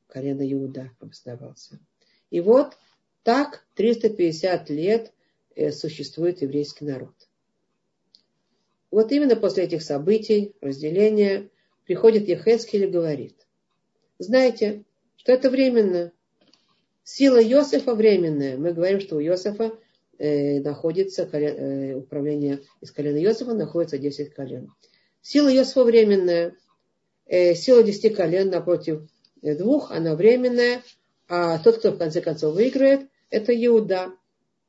[0.09, 1.79] колено Иуда обосновался.
[2.31, 2.77] И вот
[3.23, 5.13] так 350 лет
[5.73, 7.15] существует еврейский народ.
[8.91, 11.51] Вот именно после этих событий, разделения,
[11.85, 13.47] приходит Ехескель и говорит,
[14.19, 14.85] знаете,
[15.17, 16.13] что это временно.
[17.03, 18.57] Сила Иосифа временная.
[18.57, 19.79] Мы говорим, что у Иосифа
[20.19, 24.73] э, находится э, управление из колена Иосифа, находится 10 колен.
[25.21, 26.57] Сила Иосифа временная.
[27.27, 29.09] Э, сила 10 колен напротив
[29.47, 30.83] э, двух, она временная.
[31.29, 34.13] А тот, кто в конце концов выиграет, это Иуда.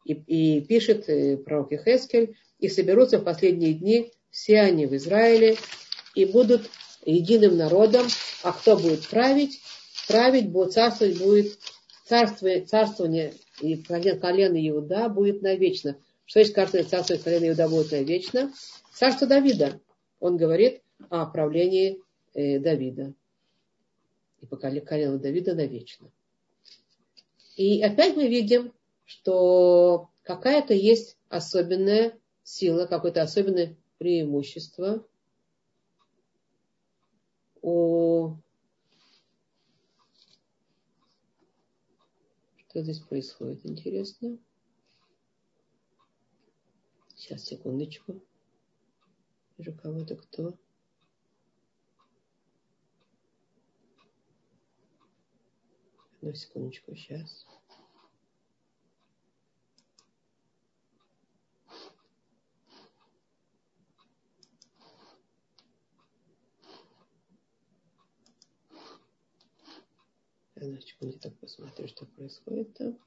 [0.06, 5.58] И, и пишет э, пророк Хескель, и соберутся в последние дни все они в Израиле
[6.16, 6.70] и будут
[7.06, 8.08] единым народом.
[8.44, 9.62] А кто будет править?
[10.08, 11.58] Править будет, царствовать будет
[12.06, 15.98] царствование, царствование и колено Иуда будет навечно.
[16.26, 18.54] Что есть каждое царство из колена Иуда будет навечно?
[18.94, 19.80] Царство Давида.
[20.20, 22.02] Он говорит о правлении
[22.34, 23.14] э, Давида.
[24.42, 26.12] И по колену Давида навечно.
[27.56, 28.74] И опять мы видим,
[29.06, 35.06] что какая-то есть особенная сила, какое-то особенное преимущество
[37.62, 38.36] у...
[42.58, 44.38] Что здесь происходит, интересно?
[47.16, 48.22] Сейчас, секундочку.
[49.58, 50.54] Вижу кого-то, кто.
[56.28, 57.46] Одну секундочку, сейчас.
[70.56, 73.00] Одну секунду, так посмотрю, что происходит там.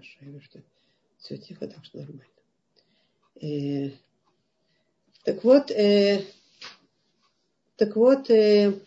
[0.00, 0.62] Хорошо, я вижу, что
[1.18, 2.24] все тихо, так что нормально.
[3.42, 3.90] Э,
[5.24, 6.24] так вот, э,
[7.76, 8.80] так вот, э,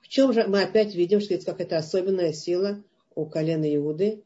[0.00, 2.84] в чем же мы опять видим, что есть какая-то особенная сила
[3.16, 4.22] у колена Иуды.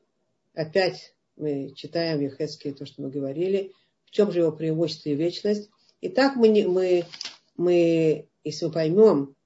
[0.53, 3.73] Опять мы читаем в Ехеске то, что мы говорили.
[4.05, 5.71] В чем же его преимущество и вечность?
[6.03, 7.07] И так мы, мы,
[7.57, 9.37] мы, если мы поймем,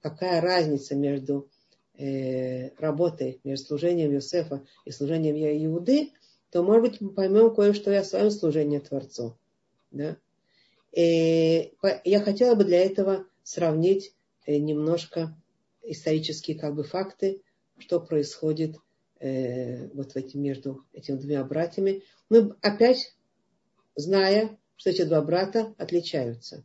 [0.00, 1.48] какая разница между
[1.98, 6.12] э, работой между служением Иосифа и служением Иуды,
[6.50, 9.36] то, может быть, мы поймем кое-что и о своем служении Творцу.
[9.90, 10.16] Да?
[10.92, 11.72] И
[12.04, 14.14] я хотела бы для этого сравнить
[14.46, 15.36] э, немножко
[15.82, 17.42] исторические как бы факты,
[17.78, 18.76] что происходит
[19.18, 22.02] э, вот в этим, между этими двумя братьями.
[22.28, 23.16] Мы опять,
[23.96, 26.64] зная, что эти два брата отличаются.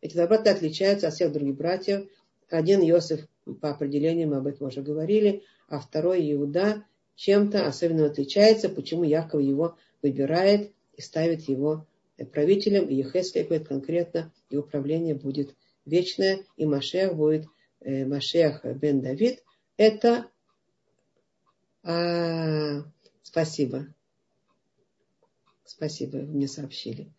[0.00, 2.08] Эти два брата отличаются от всех других братьев.
[2.50, 3.26] Один Иосиф
[3.60, 6.84] по определению мы об этом уже говорили, а второй Иуда
[7.16, 11.86] чем-то особенно отличается, почему Яков его выбирает и ставит его
[12.32, 15.54] правителем, и Ехескель говорит конкретно, его правление будет
[15.84, 17.46] вечное, и Машех будет,
[17.80, 19.42] э, Машех бен Давид,
[19.76, 20.26] это,
[21.82, 22.84] а,
[23.22, 23.86] спасибо,
[25.64, 27.10] спасибо, мне сообщили,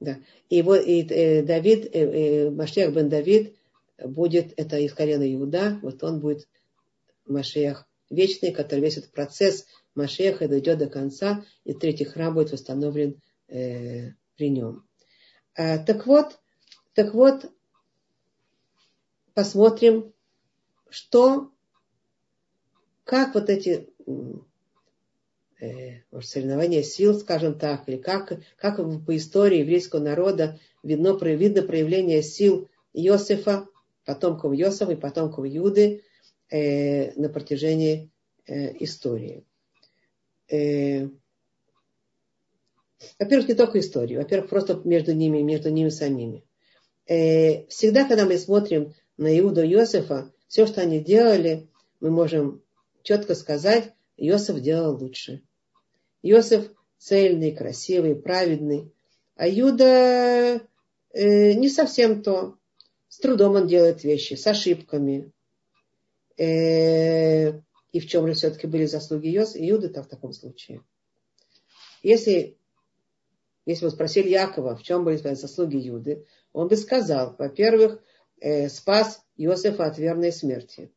[0.00, 3.54] да, и, его, и э, Давид, э, э, Машех бен Давид,
[4.04, 6.48] будет, это из колена Иуда, вот он будет
[7.26, 13.20] Машех вечный, который весь этот процесс Машеха дойдет до конца, и третий храм будет восстановлен
[13.48, 14.86] э, при нем.
[15.54, 16.38] А, так вот,
[16.94, 17.50] так вот,
[19.34, 20.12] посмотрим,
[20.88, 21.50] что,
[23.04, 23.88] как вот эти
[25.60, 31.62] э, может, соревнования сил, скажем так, или как, как по истории еврейского народа видно, видно
[31.62, 33.68] проявление сил Иосифа
[34.04, 36.02] потомков Йосова и потомков Юды
[36.50, 38.10] э, на протяжении
[38.46, 39.44] э, истории.
[40.50, 41.08] Э,
[43.18, 46.44] во-первых, не только историю, во-первых, просто между ними, между ними самими.
[47.06, 51.68] Э, всегда, когда мы смотрим на Иуду и Иосифа, все, что они делали,
[52.00, 52.62] мы можем
[53.02, 55.42] четко сказать, Иосиф делал лучше.
[56.22, 58.92] Иосиф цельный, красивый, праведный.
[59.34, 60.60] А Юда
[61.12, 62.56] э, не совсем то
[63.12, 65.30] с трудом он делает вещи, с ошибками.
[66.38, 67.60] Э,
[67.92, 70.80] и в чем же все-таки были заслуги Иуды-то в таком случае?
[72.02, 72.56] Если,
[73.66, 78.02] если бы спросили Якова, в чем были заслуги Иуды, он бы сказал, во-первых,
[78.40, 80.90] э, спас Иосифа от верной смерти.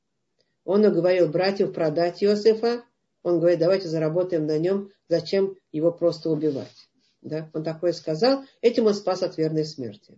[0.63, 2.85] Он уговорил братьев продать Иосифа.
[3.23, 6.87] Он говорит, давайте заработаем на нем, зачем его просто убивать.
[7.21, 7.51] Да?
[7.53, 10.17] Он такое сказал, этим он спас от верной смерти.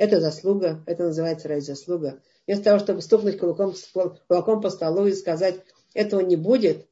[0.00, 2.22] Это заслуга, это называется ради заслуга.
[2.46, 3.74] Вместо того, чтобы стукнуть кулаком,
[4.28, 5.56] кулаком по столу и сказать,
[5.92, 6.88] этого не будет,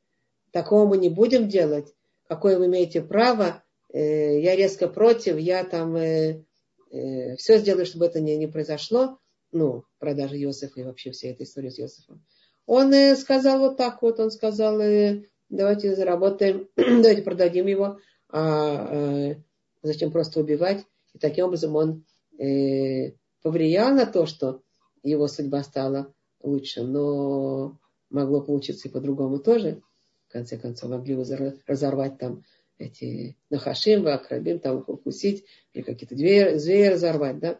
[0.50, 1.94] такого мы не будем делать,
[2.28, 6.44] какое вы имеете право, э, я резко против, я там э,
[6.90, 9.18] э, все сделаю, чтобы это не, не произошло,
[9.52, 12.22] ну, продажа Иосифа и вообще вся эта история с Иосифом.
[12.66, 19.30] Он э, сказал вот так вот, он сказал, э, давайте заработаем, давайте продадим его, а
[19.30, 19.36] э,
[19.80, 20.84] зачем просто убивать.
[21.14, 22.04] И таким образом он
[22.38, 23.12] э,
[23.42, 24.62] повлиял на то, что
[25.02, 26.12] его судьба стала
[26.42, 27.78] лучше, но
[28.10, 29.82] могло получиться и по-другому тоже.
[30.28, 31.24] В конце концов, могли его
[31.66, 32.44] разорвать там
[32.78, 37.58] эти нахашим, акрабим, там укусить, или какие-то звери, звери разорвать, да.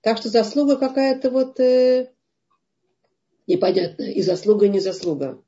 [0.00, 2.12] Так что заслуга какая-то вот э,
[3.46, 4.12] непонятная.
[4.12, 5.42] И заслуга, и не заслуга.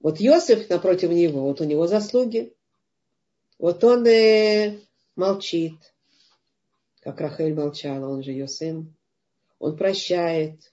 [0.00, 2.54] Вот Йосиф напротив него, вот у него заслуги.
[3.58, 4.78] Вот он э,
[5.16, 5.74] молчит,
[7.12, 8.94] как Рахель молчала, он же ее сын.
[9.58, 10.72] Он прощает.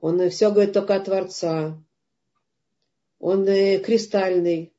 [0.00, 1.78] Он все говорит только о Творца.
[3.18, 4.72] Он э, кристальный.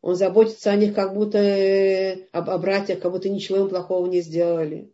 [0.00, 4.06] Он заботится о них, как будто э, об, о братьях, как будто ничего им плохого
[4.06, 4.90] не сделали.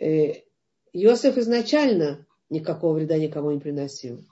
[0.00, 0.42] Э,
[0.92, 4.24] Иосиф изначально никакого вреда никому не приносил.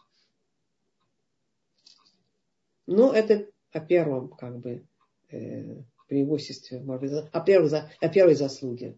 [2.87, 4.87] Ну, это о первом, как бы,
[5.31, 8.97] э, преимуществе, может быть, о первой, о первой заслуге.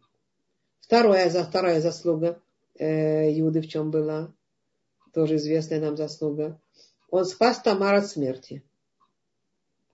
[0.81, 2.41] Вторая, вторая заслуга
[2.79, 4.33] э, Иуды в чем была?
[5.13, 6.61] Тоже известная нам заслуга.
[7.11, 8.63] Он спас Тамар от смерти.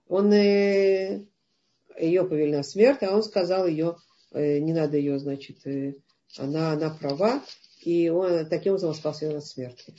[0.07, 1.25] Он э,
[1.97, 3.97] ее повели на смерть, а он сказал ее,
[4.31, 5.93] э, не надо ее, значит, э,
[6.37, 7.41] она, она права,
[7.81, 9.93] и он таким образом спас ее от смерти.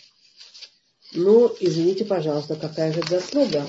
[1.14, 3.66] Ну, извините, пожалуйста, какая же заслуга?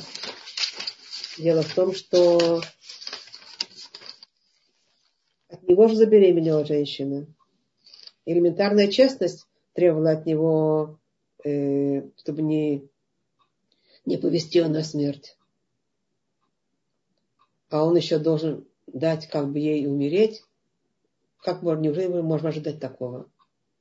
[1.38, 2.62] Дело в том, что
[5.50, 7.28] от него же забеременела женщина.
[8.26, 10.98] Элементарная честность требовала от него,
[11.44, 12.90] э, чтобы не,
[14.06, 15.38] не повести ее на смерть.
[17.70, 20.44] А он еще должен дать как бы ей умереть.
[21.42, 23.30] Как можно, неужели можем ожидать такого?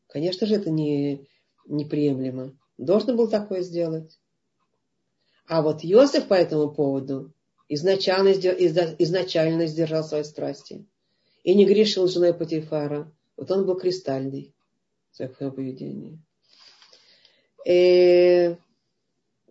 [0.09, 1.27] Конечно же, это не,
[1.65, 2.53] неприемлемо.
[2.77, 4.21] Должен был такое сделать.
[5.47, 7.33] А вот Йосиф по этому поводу
[7.69, 10.85] изначально, изначально сдержал свои страсти
[11.47, 13.11] и не грешил женой Патифара.
[13.37, 14.53] Вот он был кристальный
[15.13, 16.19] в своем поведении.
[17.65, 18.57] И, э,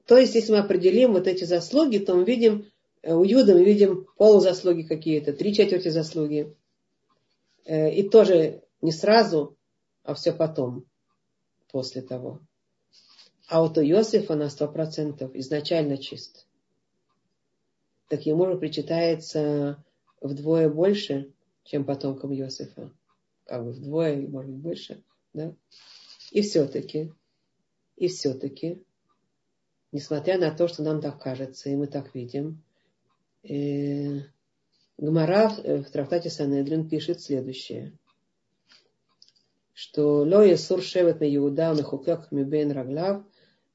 [0.06, 2.70] то есть, если мы определим вот эти заслуги, то мы видим,
[3.02, 6.54] э, у Юда мы видим полузаслуги какие-то, три четверти заслуги.
[7.64, 9.56] Э, и тоже не сразу,
[10.04, 10.86] а все потом,
[11.72, 12.42] после того.
[13.48, 16.46] А вот у Иосифа на сто процентов изначально чист.
[18.10, 19.82] Так ему же причитается
[20.20, 21.32] вдвое больше,
[21.66, 22.92] чем потомкам Иосифа.
[23.46, 25.04] Как бы вдвое, может быть, больше.
[25.34, 25.54] Да?
[26.32, 27.12] И все-таки,
[27.98, 28.84] и все-таки,
[29.92, 32.64] несмотря на то, что нам так кажется, и мы так видим,
[33.44, 34.22] э,
[34.98, 37.98] Гмара в трактате Санедрин пишет следующее,
[39.74, 43.24] что Лоя Сур Шевет на Иуда на Хукак Мибен Раглав,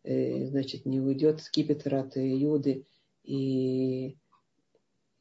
[0.03, 2.87] э, значит, не уйдет скипетр от Иуды
[3.23, 4.17] и,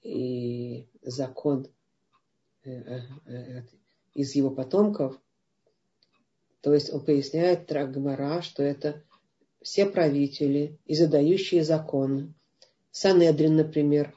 [0.01, 1.78] и закон Э, э,
[4.13, 5.19] из его потомков.
[6.61, 9.03] То есть он поясняет Трагмара, что это
[9.61, 12.33] все правители и задающие законы.
[12.91, 14.13] Санедрин, например.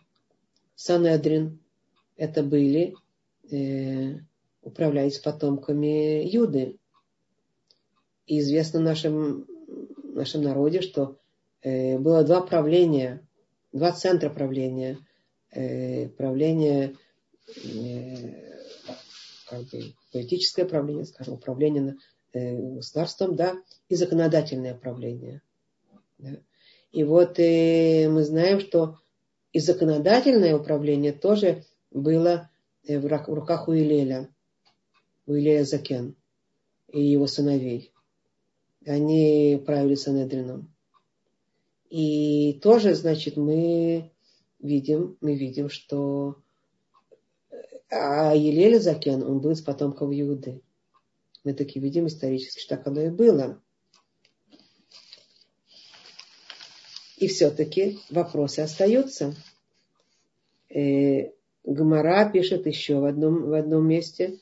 [0.75, 1.61] Санедрин
[2.17, 2.95] это были,
[3.51, 4.19] э,
[4.63, 6.79] управлялись потомками Юды.
[8.27, 9.47] И известно в нашем,
[10.35, 11.19] народе, что
[11.61, 13.27] э, было два правления,
[13.73, 14.99] два центра правления.
[15.51, 17.12] Э, правление Э,
[19.49, 21.97] как бы политическое правление, скажем, управление
[22.33, 23.57] э, государством, да,
[23.89, 25.43] и законодательное правление.
[26.19, 26.39] Да.
[26.93, 28.99] И вот э, мы знаем, что
[29.53, 32.51] и законодательное управление тоже было
[32.87, 34.29] в руках у Илеля,
[35.27, 36.17] у Илея Закен
[36.89, 37.93] и его сыновей.
[38.87, 40.73] Они правили Санедрином.
[41.89, 44.11] И тоже, значит, мы
[44.59, 46.37] видим, мы видим, что
[47.95, 50.63] а Елель Закен, он был из потомков Иуды.
[51.45, 53.61] Мы таки видим исторически, что так оно и было.
[57.19, 59.35] И все-таки вопросы остаются.
[60.71, 61.33] Э,
[61.65, 64.39] Гмара пишет еще в одном, в одном месте,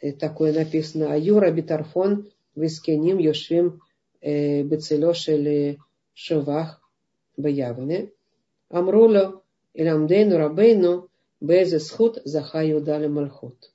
[0.00, 3.82] э, такое написано, Аюра Битарфон Вискеним Йошвим
[4.20, 5.80] э, Бецелешели
[6.14, 6.80] Шевах
[7.36, 8.12] Баявне.
[8.68, 9.42] Амруло
[9.74, 11.07] Иламдейну Рабейну
[11.40, 13.72] Безе схуд захаю дали мальхут.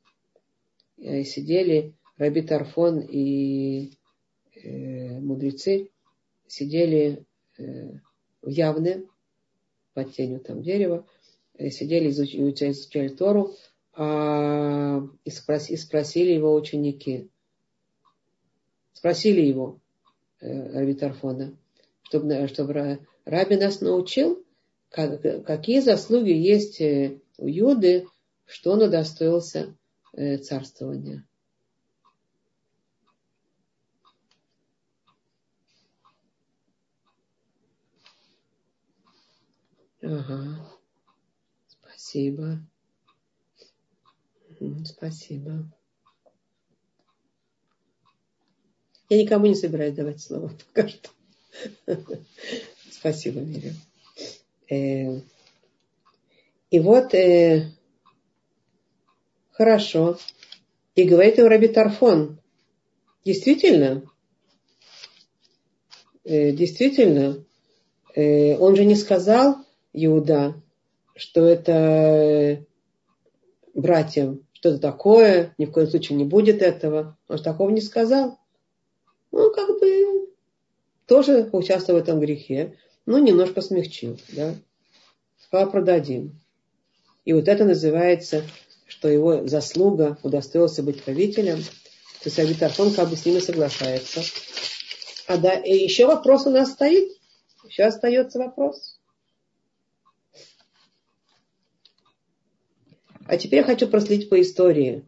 [0.97, 3.97] Сидели Раби Тарфон и
[4.55, 5.89] э, мудрецы,
[6.47, 7.25] сидели
[7.57, 7.91] э,
[8.41, 9.03] в явне,
[9.93, 11.05] под тенью там дерева,
[11.55, 13.55] э, сидели, изучали, изучали Тору,
[13.95, 17.29] а, и, спроси, и спросили его ученики.
[18.93, 19.79] Спросили его,
[20.39, 21.55] э, Раби Тарфона,
[22.03, 24.43] чтобы, чтобы Раби нас научил,
[24.89, 28.07] как, какие заслуги есть э, у Юды,
[28.45, 29.75] что он удостоился
[30.13, 31.25] э, царствования.
[40.01, 40.69] Ага.
[41.67, 42.59] Спасибо.
[44.85, 45.65] Спасибо.
[49.09, 51.09] Я никому не собираюсь давать слово пока что.
[52.91, 53.73] Спасибо, Миря.
[56.73, 57.71] Э, и вот, э,
[59.51, 60.17] хорошо.
[60.95, 62.39] И говорит им Раби Тарфон,
[63.23, 64.03] действительно,
[66.23, 67.43] э, действительно,
[68.15, 69.57] э, он же не сказал
[69.93, 70.55] Иуда,
[71.15, 72.65] что это
[73.75, 77.17] братьям что-то такое, ни в коем случае не будет этого.
[77.27, 78.39] Он же такого не сказал.
[79.31, 80.29] Ну, как бы
[81.05, 84.17] тоже участвовал в этом грехе, но немножко смягчил.
[84.29, 84.55] Да?
[85.37, 86.42] Сказал, продадим.
[87.25, 88.43] И вот это называется,
[88.87, 91.57] что его заслуга удостоился быть правителем.
[91.57, 94.21] То есть Авитархон как бы с ними соглашается.
[95.27, 97.11] А да, и еще вопрос у нас стоит.
[97.65, 98.99] Еще остается вопрос.
[103.25, 105.07] А теперь я хочу проследить по истории.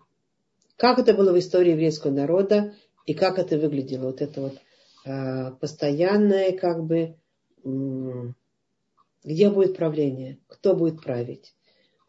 [0.77, 2.73] Как это было в истории еврейского народа
[3.05, 4.07] и как это выглядело.
[4.07, 4.57] Вот это вот
[5.05, 7.17] э, постоянное как бы,
[7.63, 8.33] э,
[9.23, 11.54] где будет правление, кто будет править,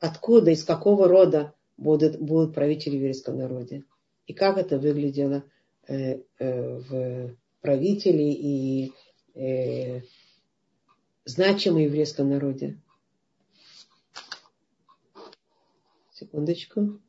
[0.00, 3.84] откуда, из какого рода будут, будут правители в еврейском народе.
[4.26, 5.44] И как это выглядело
[5.86, 8.92] э, э, в правителей и
[9.34, 10.02] э,
[11.24, 12.80] значимом еврейском народе.
[16.12, 17.00] Секундочку.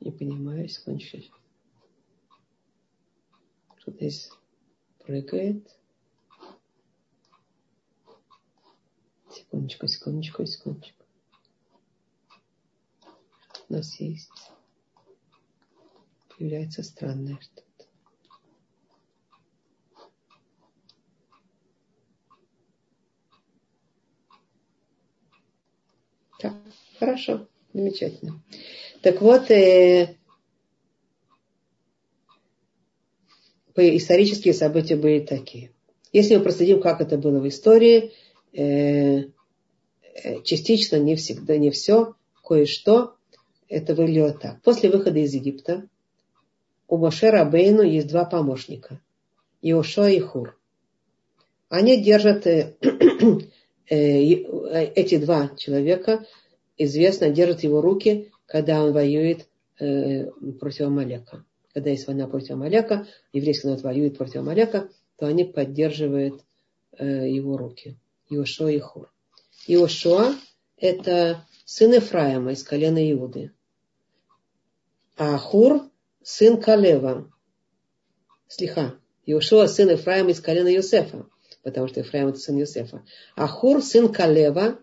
[0.00, 1.36] Не понимаю, секундочку.
[3.76, 4.30] Что-то здесь
[5.04, 5.77] прыгает.
[9.38, 11.04] Секундочку, секундочку, секундочку.
[13.68, 14.30] У нас есть.
[16.28, 17.62] Появляется странное что-то.
[26.40, 26.54] Так,
[26.98, 28.42] хорошо, замечательно.
[29.02, 30.16] Так вот, э,
[33.76, 35.72] исторические события были такие.
[36.12, 38.12] Если мы проследим, как это было в истории,
[38.52, 39.24] э,
[40.14, 43.14] э, частично, не всегда, не все, кое-что,
[43.68, 44.62] это выглядело так.
[44.62, 45.88] После выхода из Египта
[46.86, 49.00] у Моше Рабейну есть два помощника.
[49.60, 50.58] Иошуа и Хур.
[51.68, 52.76] Они держат э,
[53.90, 56.26] Э, э, эти два человека,
[56.76, 60.26] известно, держат его руки, когда он воюет э,
[60.60, 61.44] против Амалека.
[61.72, 66.44] Когда есть война против Амалека, еврейский народ воюет против Амалека, то они поддерживают
[66.98, 67.96] его руки.
[68.30, 69.12] Иошуа и Хур.
[69.66, 70.34] Иошуа–
[70.76, 73.52] это сын Ефраима из колена Иуды.
[75.16, 75.90] А Хур–
[76.22, 77.32] сын Калева.
[78.48, 78.98] Слиха.
[79.26, 81.26] Иошуа– сын Ефраима из колена Йосефа
[81.68, 83.04] потому что Ефраим это сын Юсефа.
[83.34, 84.78] А Хур сын Калева,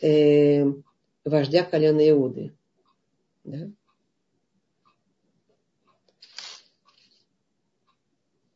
[0.00, 0.64] э,
[1.24, 2.56] вождя колена Иуды.
[3.44, 3.70] Да?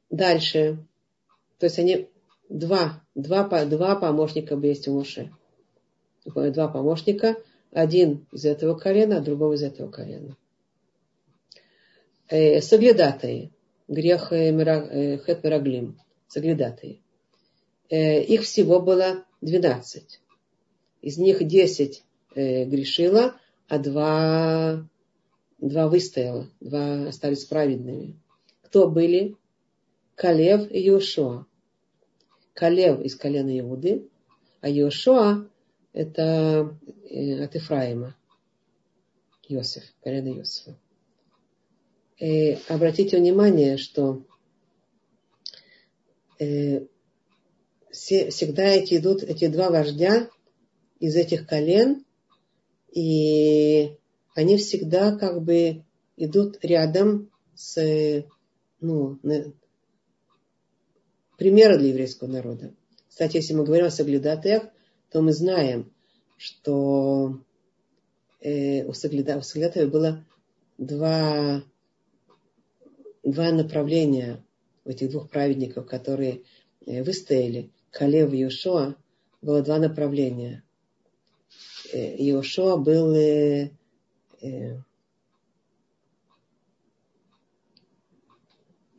[0.08, 0.78] Дальше.
[1.58, 2.08] То есть они
[2.48, 5.32] два, два, два помощника есть у Моше.
[6.24, 7.36] Два помощника.
[7.70, 10.36] Один из этого колена, а другого из этого колена.
[12.28, 13.50] Э, соглядатые.
[13.88, 15.98] Грех э, э Хет Мираглим.
[16.28, 17.00] Соглядатые.
[17.90, 20.20] Э, их всего было 12.
[21.02, 22.02] Из них 10
[22.34, 23.34] э, грешило,
[23.68, 24.86] а два,
[25.58, 28.18] два выстояло, два остались праведными.
[28.62, 29.36] Кто были?
[30.14, 31.46] Калев и Йошуа.
[32.58, 34.08] Калев из колена Иуды,
[34.60, 35.48] а Йошуа
[35.92, 36.76] это
[37.08, 38.16] э, от Ифраима.
[39.46, 40.76] Йосиф, колено Йосифа.
[42.16, 44.24] И обратите внимание, что
[46.36, 50.28] все, всегда эти идут, эти два вождя
[50.98, 52.04] из этих колен,
[52.92, 53.96] и
[54.34, 55.84] они всегда как бы
[56.16, 58.24] идут рядом с,
[58.80, 59.20] ну,
[61.38, 62.74] примеры для еврейского народа.
[63.08, 64.64] Кстати, если мы говорим о соглядатаях,
[65.10, 65.90] то мы знаем,
[66.36, 67.40] что
[68.40, 70.26] э, у, согляда, у соглядатаев было
[70.76, 71.62] два,
[73.22, 74.44] два направления
[74.84, 76.42] у этих двух праведников, которые
[76.84, 77.70] э, выстояли.
[77.90, 78.96] Калев и Йошуа
[79.40, 80.64] было два направления.
[81.92, 83.70] Э, Йошуа был э,
[84.42, 84.76] э,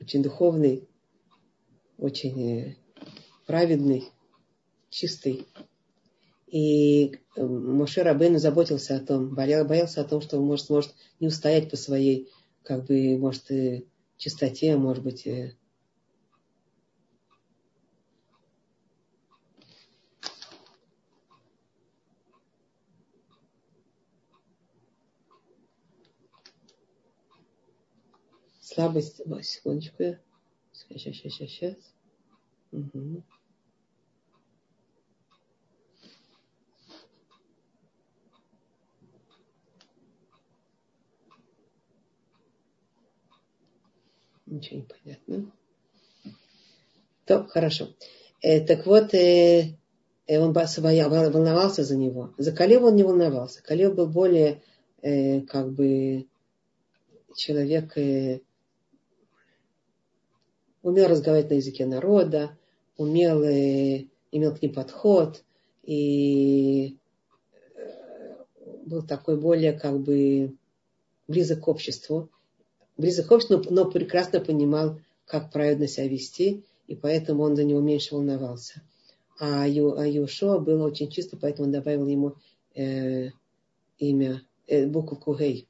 [0.01, 0.88] очень духовный,
[1.99, 2.75] очень э,
[3.45, 4.09] праведный,
[4.89, 5.47] чистый.
[6.47, 11.27] И э, Моше Рабейн заботился о том, боялся о том, что он может, может не
[11.27, 12.29] устоять по своей,
[12.63, 13.45] как бы, может,
[14.17, 15.27] чистоте, может быть,
[28.79, 29.21] слабость.
[29.41, 30.17] Секундочку.
[30.89, 31.75] Сейчас, сейчас, сейчас, сейчас.
[32.71, 33.23] Угу.
[44.47, 45.51] Ничего не понятно.
[47.25, 47.89] То, хорошо.
[48.41, 49.75] Э, так вот, э,
[50.25, 52.33] э он волновался за него.
[52.37, 53.61] За Калева он не волновался.
[53.61, 54.63] Калев был более,
[55.03, 56.27] э, как бы,
[57.35, 58.41] человек, э,
[60.81, 62.57] умел разговаривать на языке народа,
[62.97, 65.43] умел, имел к ним подход
[65.83, 66.97] и
[67.75, 68.35] э,
[68.85, 70.55] был такой более, как бы,
[71.27, 72.29] близок к обществу.
[72.97, 77.63] Близок к обществу, но, но прекрасно понимал, как правильно себя вести и поэтому он за
[77.63, 78.81] него меньше волновался.
[79.39, 82.33] А, Ю, а было очень чисто, поэтому он добавил ему
[82.73, 83.29] э,
[83.99, 85.67] имя, э, буковку Гей,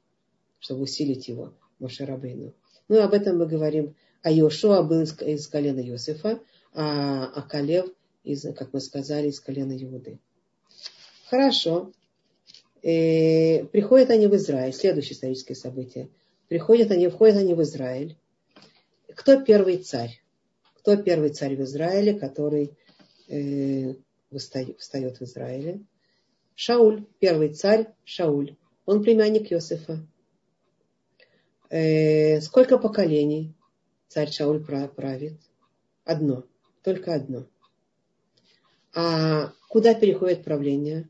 [0.60, 2.54] чтобы усилить его, Мошерабейну.
[2.88, 3.94] Ну, об этом мы говорим.
[4.22, 6.40] А Йошуа был из, из колена Иосифа,
[6.74, 7.86] а, а Калев,
[8.22, 10.18] из, как мы сказали, из колена Иуды.
[11.28, 11.92] Хорошо.
[12.82, 14.72] Э, приходят они в Израиль.
[14.72, 16.08] Следующее историческое событие.
[16.48, 18.16] Приходят они, входят они в Израиль.
[19.14, 20.22] Кто первый царь?
[20.74, 22.72] Кто первый царь в Израиле, который
[23.28, 23.94] э,
[24.34, 25.80] встает в Израиле?
[26.54, 28.56] Шауль, первый царь Шауль.
[28.84, 30.04] Он племянник Иосифа.
[31.70, 33.54] Э, сколько поколений
[34.10, 35.40] царь Шауль правит?
[36.04, 36.44] Одно,
[36.82, 37.46] только одно.
[38.94, 41.08] А куда переходит правление?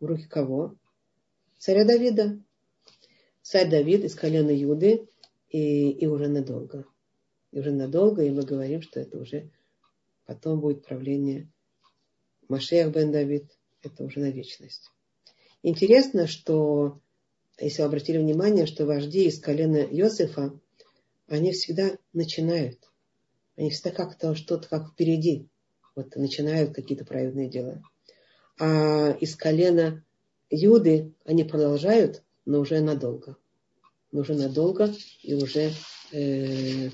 [0.00, 0.74] В руки кого?
[1.58, 2.40] Царя Давида.
[3.42, 5.06] Царь Давид из колена Юды
[5.48, 6.84] и, и уже надолго
[7.52, 9.50] и уже надолго, и мы говорим, что это уже
[10.26, 11.48] потом будет правление
[12.48, 13.46] Машеях бен Давид,
[13.82, 14.90] это уже на вечность.
[15.62, 17.00] Интересно, что,
[17.58, 20.58] если вы обратили внимание, что вожди из колена Иосифа,
[21.32, 22.78] они всегда начинают.
[23.56, 25.48] Они всегда как-то что-то как впереди.
[25.94, 27.82] Вот начинают какие-то праведные дела.
[28.58, 30.04] А из колена
[30.50, 33.36] Юды они продолжают, но уже надолго.
[34.10, 35.72] Но уже надолго и уже
[36.12, 36.90] э,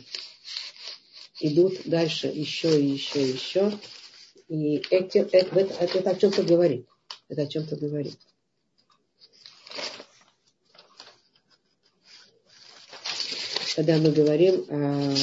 [1.40, 3.72] идут дальше еще и еще и еще.
[4.46, 6.86] И эти, это, это, это о чем-то говорит.
[7.28, 8.18] Это о чем-то говорит.
[13.78, 15.14] Когда мы говорим о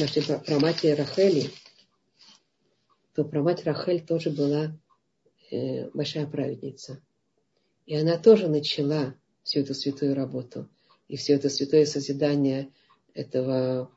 [0.00, 1.48] нашей про матери Рахели,
[3.14, 4.76] то про мать Рахель тоже была
[5.52, 7.00] э, большая праведница.
[7.86, 9.14] И она тоже начала
[9.44, 10.68] всю эту святую работу
[11.06, 12.72] и все это святое созидание
[13.14, 13.96] этого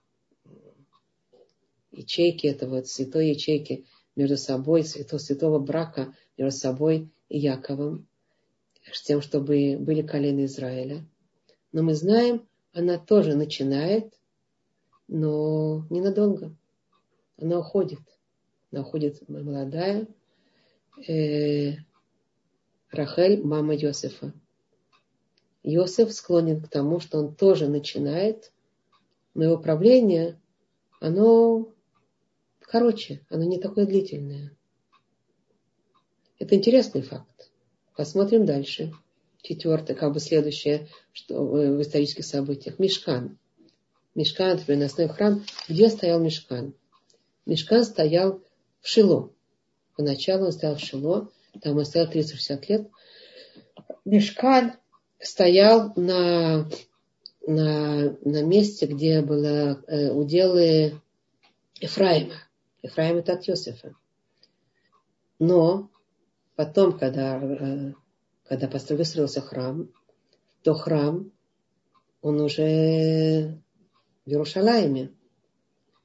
[1.92, 8.08] ячейки, этого святой ячейки между собой, святого, святого брака между собой и Яковом,
[8.94, 11.04] с тем, чтобы были колены Израиля.
[11.72, 14.14] Но мы знаем, она тоже начинает,
[15.08, 16.56] но ненадолго.
[17.38, 18.00] Она уходит.
[18.72, 20.08] Она уходит молодая.
[21.08, 21.74] Э,
[22.92, 24.34] Рахель, мама Йосифа.
[25.64, 28.52] Йосиф склонен к тому, что он тоже начинает,
[29.34, 30.40] но его правление,
[31.00, 31.72] оно
[32.72, 34.56] короче, оно не такое длительное.
[36.40, 37.52] Это интересный факт.
[37.98, 38.94] Посмотрим дальше.
[39.42, 42.80] Четвертое, как бы следующее что, в исторических событиях.
[42.80, 43.38] Мешкан.
[44.14, 45.44] Мешкан, это приносной храм.
[45.68, 46.74] Где стоял Мешкан?
[47.46, 48.42] Мешкан стоял
[48.82, 49.32] в Шило.
[49.96, 51.30] Поначалу он стоял в Шило.
[51.62, 52.90] Там он стоял 360 лет.
[54.06, 54.74] Мешкан
[55.20, 56.70] стоял на,
[57.46, 61.02] на, на месте, где было э, уделы
[61.80, 62.36] Ефраима.
[62.82, 63.96] Ефраим это от Йосифа.
[65.40, 65.90] Но
[66.56, 67.40] потом, когда,
[68.52, 69.90] когда выстроился храм,
[70.62, 71.32] то храм,
[72.22, 73.58] он уже
[74.26, 75.14] в Иерушалайме.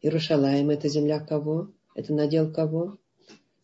[0.00, 1.72] Иерушалайм это земля кого?
[1.96, 2.98] Это надел кого?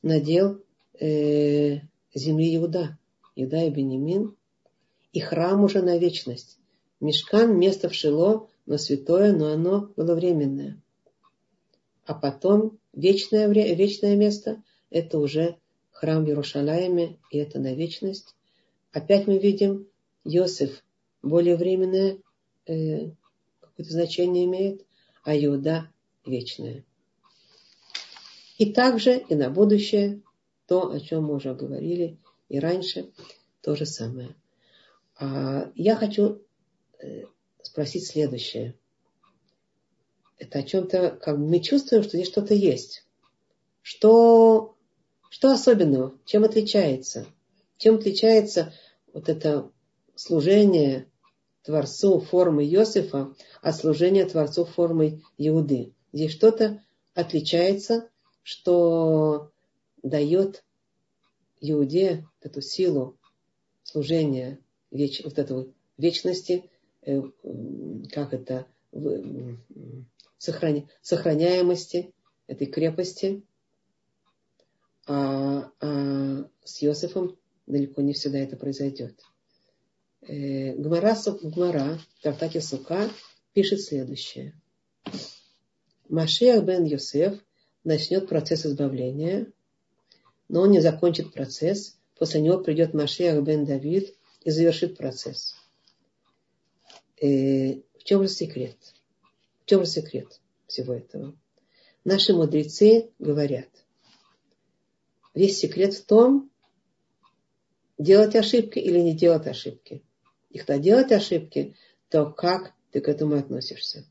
[0.02, 0.64] Надел
[0.98, 1.78] э,
[2.12, 2.98] земли Иуда.
[3.36, 4.34] Иуда и Бенемин.
[5.12, 6.58] И храм уже на вечность.
[6.98, 10.82] Мешкан, место в Шило, но святое, но оно было временное.
[12.04, 14.60] А потом вечное, вечное место–
[14.90, 15.56] это уже
[15.92, 18.34] храм в Иерушалайме, и это на вечность.
[18.92, 19.88] Опять мы видим,
[20.24, 20.82] Йосиф
[21.22, 22.18] более временное
[22.66, 23.10] э,
[23.60, 24.84] какое-то значение имеет,
[25.24, 25.90] а Иуда
[26.24, 26.84] вечное.
[28.58, 30.22] И также и на будущее
[30.66, 32.18] то, о чем мы уже говорили
[32.48, 33.10] и раньше,
[33.62, 34.36] то же самое.
[35.16, 36.42] А я хочу
[37.00, 37.24] э,
[37.62, 38.74] спросить следующее
[40.42, 43.06] это о чем-то, как мы чувствуем, что здесь что-то есть.
[43.80, 44.76] Что,
[45.30, 46.18] что особенного?
[46.24, 47.26] Чем отличается?
[47.82, 48.72] Чем отличается
[49.12, 49.68] вот это
[50.14, 51.10] служение
[51.64, 55.92] Творцу формы Иосифа от служения Творцу формы Иуды?
[56.12, 56.80] Здесь что-то
[57.12, 58.08] отличается,
[58.44, 59.50] что
[60.00, 60.64] дает
[61.60, 63.18] Иуде эту силу
[63.82, 64.60] служения
[64.92, 65.66] веч, вот этого
[65.98, 66.70] вечности,
[67.00, 67.20] э,
[68.12, 68.68] как это
[70.38, 72.14] сохраня, сохраняемости
[72.46, 73.42] этой крепости.
[75.04, 77.36] А, а с Иосифом
[77.66, 79.20] далеко не всегда это произойдет.
[80.22, 83.10] Э, Гмара, Гмара в Сука
[83.52, 84.54] пишет следующее.
[86.08, 87.40] Машиах бен Йосеф
[87.84, 89.50] начнет процесс избавления,
[90.48, 91.98] но он не закончит процесс.
[92.18, 95.56] После него придет Машиах бен Давид и завершит процесс.
[97.20, 98.76] Э, в чем же секрет?
[99.62, 101.34] В чем же секрет всего этого?
[102.04, 103.68] Наши мудрецы говорят,
[105.34, 106.51] весь секрет в том,
[108.02, 110.02] делать ошибки или не делать ошибки.
[110.50, 111.74] И когда делать ошибки,
[112.08, 114.04] то как ты к этому относишься?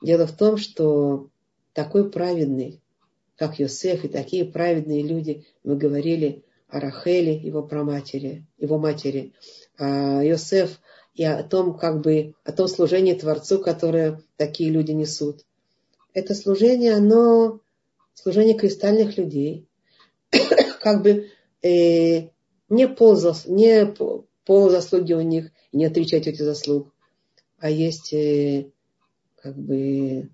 [0.00, 1.28] Дело в том, что
[1.72, 2.80] такой праведный,
[3.36, 9.32] как Йосеф, и такие праведные люди, мы говорили о Рахеле, его праматери, его матери,
[9.76, 10.80] о Йосеф
[11.14, 15.44] и о том, как бы, о том служении Творцу, которое такие люди несут.
[16.14, 17.60] Это служение, оно
[18.14, 19.66] служение кристальных людей,
[20.80, 21.28] как бы
[21.62, 22.28] э,
[22.68, 23.16] не, пол,
[23.46, 23.86] не
[24.44, 26.92] пол заслуги у них, не отрицать эти заслуг,
[27.58, 28.70] а есть э,
[29.36, 30.30] как бы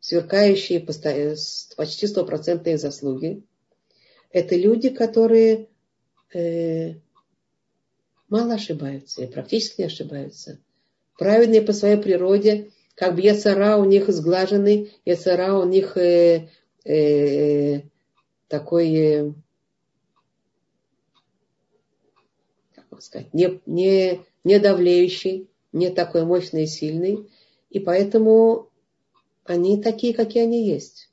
[0.00, 3.42] сверкающие почти стопроцентные заслуги.
[4.30, 5.68] Это люди, которые
[6.34, 6.94] э,
[8.28, 10.58] мало ошибаются и практически не ошибаются.
[11.18, 16.48] Праведные по своей природе, как бы яцара у них сглаженный, яцара у них э,
[16.84, 17.82] э,
[18.48, 19.34] такой,
[22.94, 27.30] как сказать, не, не, не давлеющий, не такой мощный и сильный.
[27.70, 28.70] И поэтому
[29.44, 31.10] они такие, какие они есть.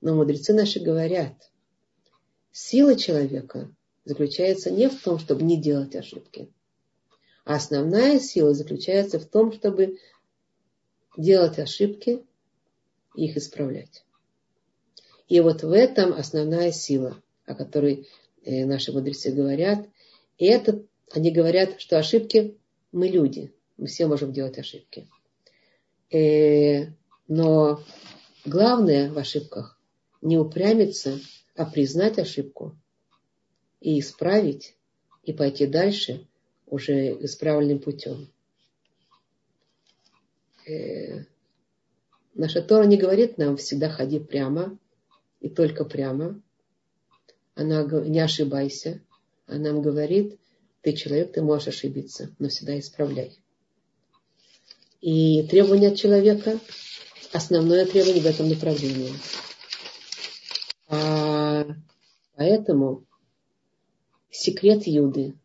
[0.00, 1.50] Но мудрецы наши говорят,
[2.52, 3.70] сила человека
[4.04, 6.50] заключается не в том, чтобы не делать ошибки,
[7.44, 9.98] а основная сила заключается в том, чтобы
[11.16, 12.24] делать ошибки
[13.14, 14.04] и их исправлять.
[15.28, 18.08] И вот в этом основная сила, о которой
[18.44, 19.86] э, наши мудрецы говорят.
[20.40, 20.82] И это
[21.12, 22.56] они говорят, что ошибки
[22.92, 25.06] мы люди, мы все можем делать ошибки.
[26.10, 26.86] Э,
[27.28, 27.84] но
[28.46, 29.78] главное в ошибках
[30.22, 31.20] не упрямиться,
[31.54, 32.74] а признать ошибку
[33.80, 34.76] и исправить,
[35.24, 36.26] и пойти дальше
[36.66, 38.32] уже исправленным путем.
[40.66, 41.24] Э,
[42.32, 44.78] наша Тора не говорит нам всегда ходи прямо
[45.40, 46.40] и только прямо.
[47.54, 49.02] Она не ошибайся.
[49.58, 50.38] Нам говорит,
[50.82, 53.38] ты человек, ты можешь ошибиться, но всегда исправляй.
[55.00, 56.58] И требование от человека
[57.32, 59.12] основное требование в этом направлении.
[60.88, 61.66] А,
[62.34, 63.06] поэтому
[64.30, 65.38] секрет Юды,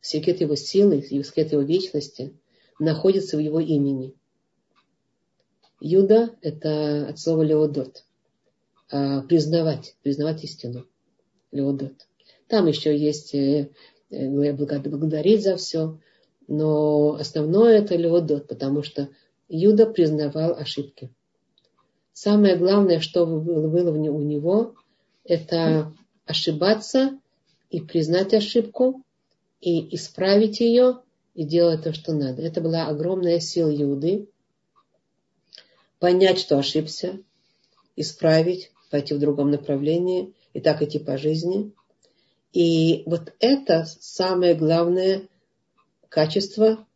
[0.00, 2.38] секрет его силы, секрет его вечности
[2.78, 4.14] находится в его имени.
[5.80, 8.04] Юда– это от слова леодот.
[8.90, 10.86] А, признавать, признавать истину.
[11.50, 12.06] Леодот.
[12.54, 13.70] Там еще есть э,
[14.10, 15.98] э, благодарить за все,
[16.46, 19.08] но основное это леодот, потому что
[19.48, 21.12] Юда признавал ошибки.
[22.12, 24.76] Самое главное, что было, у него,
[25.24, 25.92] это
[26.26, 27.18] ошибаться
[27.70, 29.02] и признать ошибку,
[29.60, 31.00] и исправить ее,
[31.34, 32.40] и делать то, что надо.
[32.40, 34.28] Это была огромная сила Иуды.
[35.98, 37.18] Понять, что ошибся,
[37.96, 41.72] исправить, пойти в другом направлении, и так идти по жизни.
[42.54, 45.28] И вот это самое главное
[46.08, 46.86] качество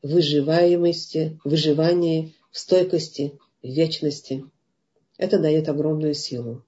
[0.00, 4.44] выживаемости, выживания, в стойкости, в вечности.
[5.16, 6.64] Это дает огромную силу.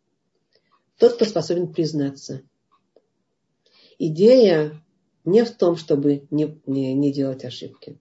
[0.99, 2.43] Тот, кто способен признаться.
[4.01, 4.83] Идея
[5.25, 8.01] не в том, чтобы не, не, не делать ошибки.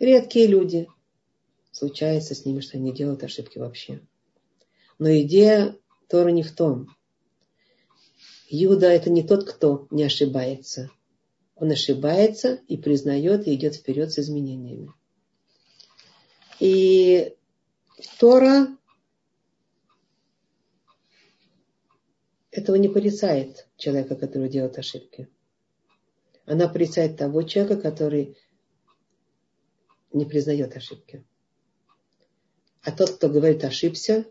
[0.00, 0.88] Редкие люди,
[1.70, 4.00] случается с ними, что они делают ошибки вообще.
[4.98, 5.76] Но идея
[6.08, 6.96] Тора не в том.
[8.48, 10.90] Иуда это не тот, кто не ошибается.
[11.56, 14.92] Он ошибается и признает, и идет вперед с изменениями.
[16.60, 17.34] И
[18.18, 18.68] Тора
[22.50, 25.28] этого не порицает человека, который делает ошибки.
[26.44, 28.36] Она порицает того человека, который
[30.12, 31.24] не признает ошибки.
[32.82, 34.24] А тот, кто говорит ошибся,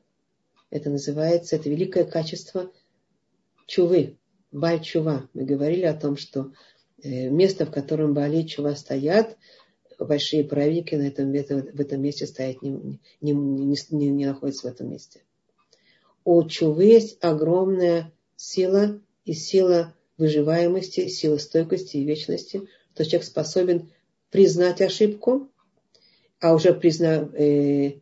[0.70, 2.72] это называется, это великое качество
[3.66, 4.18] чувы,
[4.52, 5.30] баль чува.
[5.34, 6.52] Мы говорили о том, что
[7.06, 9.38] Э, место, в котором Бали Чува стоят,
[10.00, 14.72] большие праведники на этом, в этом месте стоять не, не, не, не, не находятся в
[14.72, 15.22] этом месте.
[16.24, 23.92] У Чувы есть огромная сила и сила выживаемости, сила стойкости и вечности, что человек способен
[24.32, 25.50] признать ошибку
[26.40, 28.00] а уже призна, э,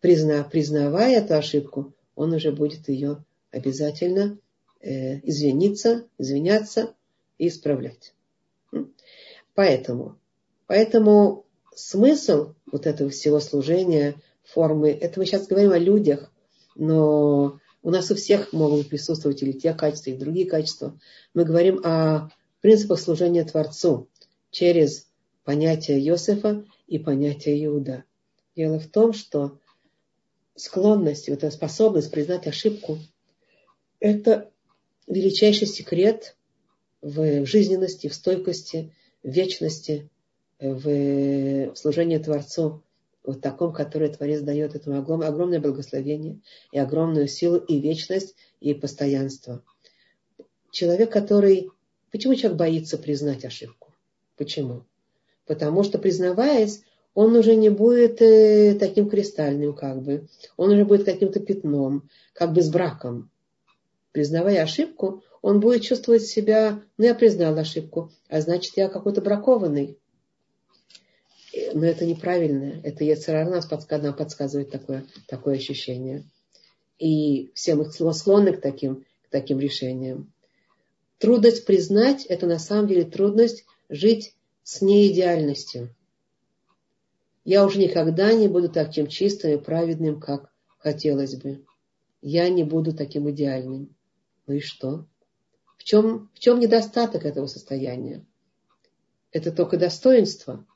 [0.00, 4.38] призна, признавая эту ошибку, он уже будет ее обязательно
[4.80, 6.94] э, извиниться, извиняться
[7.38, 8.14] и исправлять.
[9.54, 10.18] Поэтому,
[10.66, 16.30] поэтому смысл вот этого всего служения, формы, это мы сейчас говорим о людях,
[16.74, 20.98] но у нас у всех могут присутствовать или те качества, и другие качества.
[21.34, 24.08] Мы говорим о принципах служения Творцу
[24.50, 25.08] через
[25.44, 28.04] понятие Иосифа и понятие Иуда.
[28.56, 29.58] Дело в том, что
[30.56, 32.98] склонность, вот эта способность признать ошибку,
[34.00, 34.50] это
[35.06, 36.36] величайший секрет
[37.02, 38.92] в жизненности, в стойкости,
[39.22, 40.08] в вечности,
[40.58, 42.82] в служении Творцу,
[43.22, 46.40] вот таком, который Творец дает этому огромное благословение
[46.72, 49.62] и огромную силу и вечность и постоянство.
[50.70, 51.70] Человек, который...
[52.12, 53.92] Почему человек боится признать ошибку?
[54.36, 54.84] Почему?
[55.44, 56.82] Потому что, признаваясь,
[57.14, 60.28] он уже не будет э, таким кристальным, как бы.
[60.56, 63.30] Он уже будет каким-то пятном, как бы с браком.
[64.16, 69.98] Признавая ошибку, он будет чувствовать себя, ну, я признал ошибку, а значит, я какой-то бракованный.
[71.74, 72.80] Но это неправильно.
[72.82, 76.24] Это Ецерар нас подсказывает, подсказывает такое, такое ощущение.
[76.98, 80.32] И все мы склонны к таким, к таким решениям.
[81.18, 85.90] Трудность признать– это на самом деле трудность жить с неидеальностью
[87.44, 91.64] я уже никогда не буду таким чистым и праведным, как хотелось бы.
[92.20, 93.95] Я не буду таким идеальным.
[94.46, 95.06] Ну и что?
[95.76, 98.24] В чем, в чем недостаток этого состояния?
[99.32, 100.66] Это только достоинство.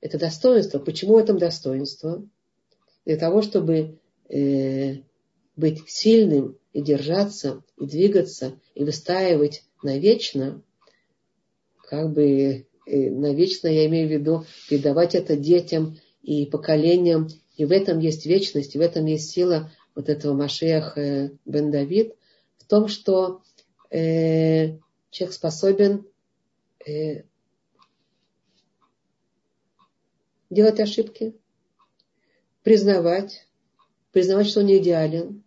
[0.00, 0.78] Это достоинство.
[0.78, 2.26] Почему в этом достоинство?
[3.04, 3.98] Для того, чтобы
[4.28, 4.96] э,
[5.56, 10.62] быть сильным и держаться, и двигаться, и выстаивать навечно,
[11.88, 17.28] как бы навечно, я имею в виду, передавать это детям и поколениям.
[17.56, 21.70] И в этом есть вечность, и в этом есть сила вот этого Машех э, Бен
[21.70, 22.14] Давид,
[22.68, 23.42] том, что
[23.90, 24.78] э,
[25.10, 26.06] человек способен
[26.86, 27.24] э,
[30.50, 31.34] делать ошибки,
[32.62, 33.46] признавать,
[34.12, 35.42] признавать, что он не идеален,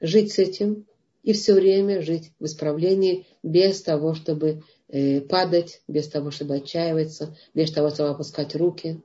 [0.00, 0.86] жить с этим
[1.22, 7.36] и все время жить в исправлении без того, чтобы Э, падать, без того, чтобы отчаиваться,
[7.52, 9.02] без того, чтобы опускать руки.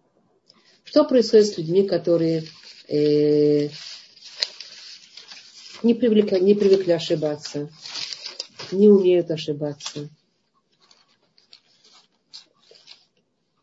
[0.86, 2.44] Что происходит с людьми, которые
[2.88, 3.68] э,
[5.84, 7.70] не, привлекли, не привыкли ошибаться,
[8.72, 10.10] не умеют ошибаться?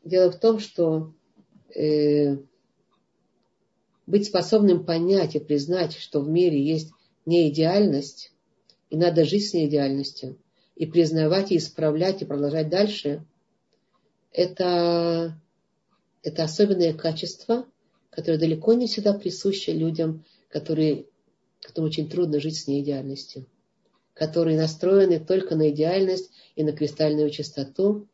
[0.04, 1.12] Дело в том, что
[1.74, 2.36] э,
[4.06, 6.92] быть способным понять и признать, что в мире есть
[7.26, 8.32] неидеальность,
[8.88, 10.38] и надо жить с неидеальностью–
[10.80, 13.22] и признавать, и исправлять, и продолжать дальше,
[14.32, 15.38] это,
[16.22, 17.66] это особенное качество,
[18.08, 21.04] которое далеко не всегда присуще людям, которые,
[21.60, 23.46] которым очень трудно жить с неидеальностью,
[24.14, 28.08] которые настроены только на идеальность и на кристальную чистоту.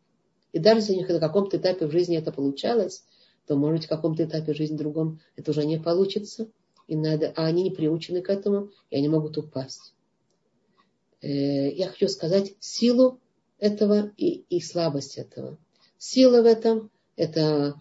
[0.53, 3.05] И даже если у них на каком-то этапе в жизни это получалось,
[3.47, 6.49] то, может быть, в каком-то этапе жизни другом это уже не получится.
[6.89, 9.93] И надо, а они не приучены к этому, и они могут упасть.
[11.21, 13.21] Э, я хочу сказать силу
[13.59, 15.59] этого и, и слабость этого.
[15.99, 17.81] Сила в этом– это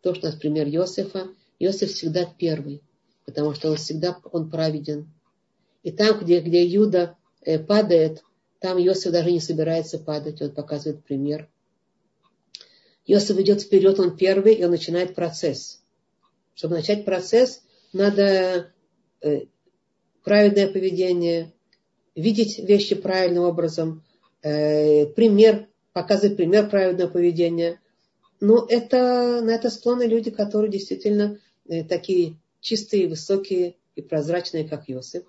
[0.00, 1.28] то, что, например, Иосифа.
[1.58, 2.82] Иосиф всегда первый,
[3.24, 5.12] потому что он всегда он праведен.
[5.82, 8.22] И там, где, где Юда э, падает,
[8.60, 11.48] там Иосиф даже не собирается падать, он показывает пример.
[13.06, 15.82] Иосиф идет вперед, он первый, и он начинает процесс.
[16.54, 17.62] Чтобы начать процесс,
[17.92, 18.72] надо
[19.20, 19.46] э,
[20.22, 21.52] праведное поведение,
[22.14, 24.04] видеть вещи правильным образом,
[24.42, 27.80] э, пример, показывать пример правильного поведения.
[28.40, 31.38] Но это, на это склонны люди, которые действительно
[31.88, 35.24] такие чистые, высокие и прозрачные, как Иосиф.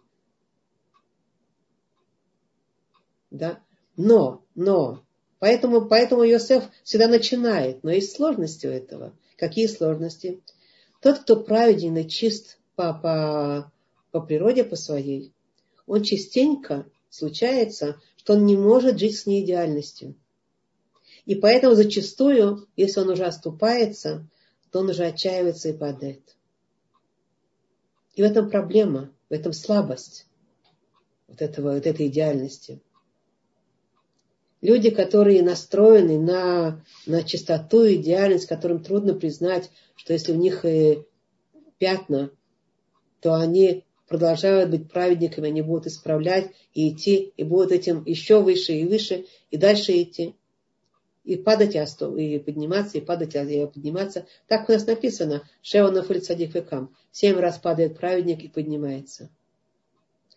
[3.30, 3.60] Да?
[3.98, 5.04] Но, но,
[5.40, 9.18] поэтому, поэтому Иосиф всегда начинает, но есть сложности у этого.
[9.38, 10.42] Какие сложности?
[11.02, 13.72] Тот, кто праведен и чист по, по,
[14.12, 15.34] по природе, по своей,
[15.86, 20.16] он частенько случается, что он не может жить с неидеальностью.
[21.26, 24.28] И поэтому зачастую, если он уже оступается,
[24.72, 26.36] то он уже отчаивается и падает.
[28.16, 30.28] И в этом проблема, в этом слабость
[31.28, 32.82] вот, этого, вот этой идеальности.
[34.62, 41.04] Люди, которые настроены на, на чистоту идеальность, которым трудно признать, что если у них и
[41.80, 42.32] пятна,
[43.20, 48.74] то они продолжают быть праведниками, они будут исправлять и идти, и будут этим еще выше
[48.74, 50.36] и выше, и дальше идти.
[51.24, 54.28] И падать, и подниматься, и падать, и подниматься.
[54.48, 55.44] Так у нас написано.
[55.62, 56.96] Шеона Фульцадик Векам.
[57.12, 59.30] Семь раз падает праведник и поднимается.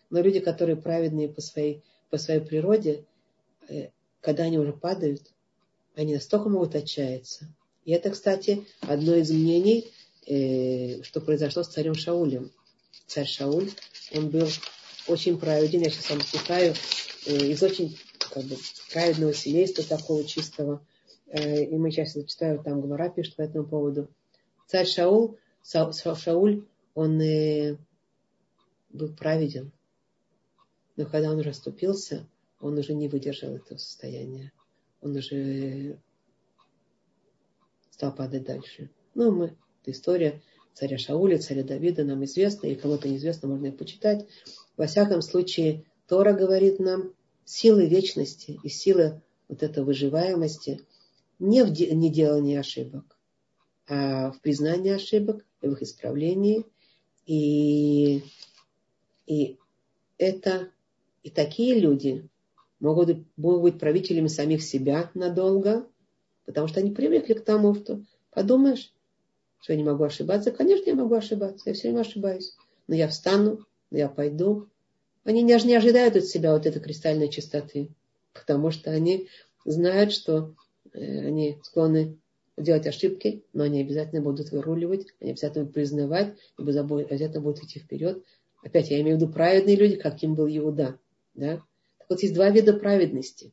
[0.09, 3.03] Но люди, которые праведные по своей, по своей природе,
[3.67, 3.89] э,
[4.21, 5.23] когда они уже падают,
[5.95, 7.47] они настолько могут отчаяться.
[7.83, 9.91] И это, кстати, одно из мнений,
[10.25, 12.51] э, что произошло с царем Шаулем.
[13.07, 13.71] Царь Шауль,
[14.13, 14.47] он был
[15.07, 15.81] очень праведен.
[15.81, 16.73] Я сейчас вам читаю
[17.25, 17.97] э, из очень
[18.37, 18.55] как бы,
[18.93, 20.85] праведного семейства такого чистого.
[21.25, 24.09] Э, и мы сейчас читаю, там Гвара пишет по этому поводу.
[24.67, 27.77] Царь Шаул, Са, Шауль, он э,
[28.89, 29.71] был праведен.
[30.97, 32.27] Но когда он расступился,
[32.59, 34.51] он уже не выдержал этого состояния.
[35.01, 35.99] Он уже
[37.89, 38.91] стал падать дальше.
[39.15, 40.41] Ну, мы, это история
[40.73, 44.27] царя Шауля, царя Давида нам известна, и кому-то неизвестно, можно и почитать.
[44.75, 47.13] Во всяком случае, Тора говорит нам,
[47.47, 50.81] силы вечности и силы вот этой выживаемости
[51.39, 53.17] не в неделании ошибок,
[53.87, 56.65] а в признании ошибок, в их исправлении.
[57.25, 58.23] И,
[59.25, 59.57] и
[60.17, 60.71] это
[61.23, 62.27] и такие люди
[62.79, 65.87] могут, могут быть правителями самих себя надолго,
[66.45, 68.93] потому что они привыкли к тому, что подумаешь,
[69.61, 70.51] что я не могу ошибаться.
[70.51, 72.55] Конечно, я могу ошибаться, я все время ошибаюсь.
[72.87, 74.69] Но я встану, я пойду,
[75.27, 77.89] они не, не ожидают от себя вот этой кристальной чистоты,
[78.33, 79.27] потому что они
[79.65, 80.55] знают, что
[80.93, 82.17] э, они склонны
[82.55, 87.79] делать ошибки, но они обязательно будут выруливать, они обязательно будут признавать, и обязательно будут идти
[87.79, 88.23] вперед.
[88.63, 90.97] Опять я имею в виду праведные люди, каким был Иуда.
[91.35, 91.57] Да?
[91.97, 93.51] Так вот есть два вида праведности.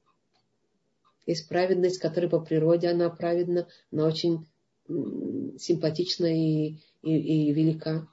[1.26, 4.46] Есть праведность, которая по природе, она праведна, она очень
[4.86, 8.06] симпатична и, и, и велика.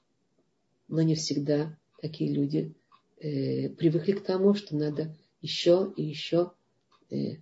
[0.87, 2.73] Но не всегда такие люди
[3.21, 6.51] э, привыкли к тому, что надо еще и еще.
[7.09, 7.35] Э,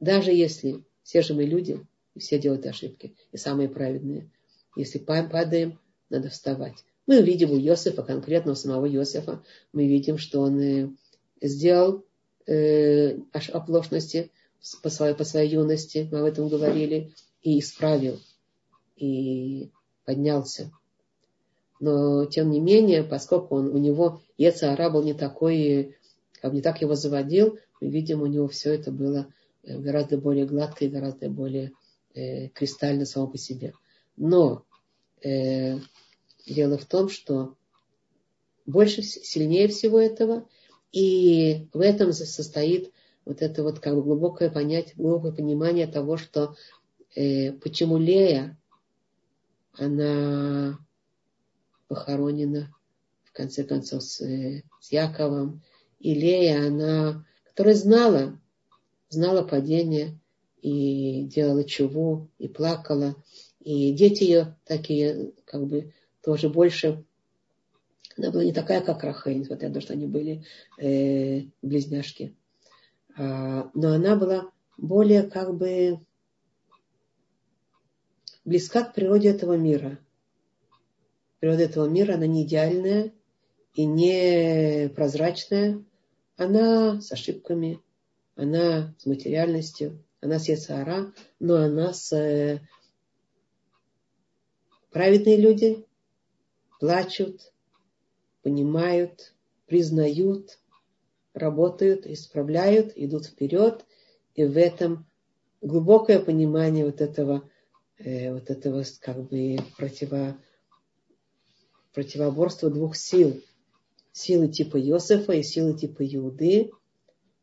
[0.00, 1.84] даже если все же мы люди,
[2.14, 4.30] и все делают ошибки, и самые праведные.
[4.76, 5.78] Если падаем,
[6.08, 6.84] надо вставать.
[7.06, 9.42] Мы видим у Иосифа, конкретно у самого Иосифа,
[9.72, 10.90] мы видим, что он э,
[11.40, 12.04] сделал
[12.46, 14.30] э, оплошности
[14.82, 18.20] по своей, по своей юности, мы об этом говорили, и исправил,
[18.96, 19.70] и
[20.04, 20.70] поднялся.
[21.82, 25.96] Но, тем не менее, поскольку он, у него Ецара был не такой,
[26.40, 29.26] как не так его заводил, мы видим, у него все это было
[29.64, 31.72] э, гораздо более гладко и гораздо более
[32.14, 33.72] э, кристально само по себе.
[34.16, 34.64] Но
[35.24, 35.78] э,
[36.46, 37.56] дело в том, что
[38.64, 40.46] больше, сильнее всего этого,
[40.92, 42.92] и в этом состоит
[43.24, 46.54] вот это вот как бы глубокое понятие, глубокое понимание того, что
[47.16, 48.56] э, почему Лея,
[49.76, 50.78] она
[51.92, 52.74] похоронена,
[53.24, 55.62] в конце концов, с, э, с Яковом.
[56.00, 58.40] И Лея, она, которая знала,
[59.10, 60.18] знала падение
[60.62, 63.14] и делала чуву, и плакала.
[63.60, 67.04] И дети ее такие, как бы, тоже больше
[68.16, 70.44] она была не такая, как Рахель, несмотря на то, что они были
[70.78, 72.36] э, близняшки.
[73.16, 75.98] А, но она была более как бы
[78.44, 79.98] близка к природе этого мира–
[81.42, 83.12] природа этого мира, она не идеальная
[83.74, 85.84] и не прозрачная.
[86.36, 87.80] Она с ошибками,
[88.36, 92.60] она с материальностью, она с Яцара, но она с э,
[94.92, 95.84] праведные люди
[96.78, 97.52] плачут,
[98.42, 99.34] понимают,
[99.66, 100.60] признают,
[101.34, 103.84] работают, исправляют, идут вперед.
[104.36, 105.06] И в этом
[105.60, 107.50] глубокое понимание вот этого,
[107.98, 110.36] э, вот этого как бы противо
[111.92, 113.42] противоборство двух сил.
[114.12, 116.70] Силы типа Иосифа и силы типа Иуды.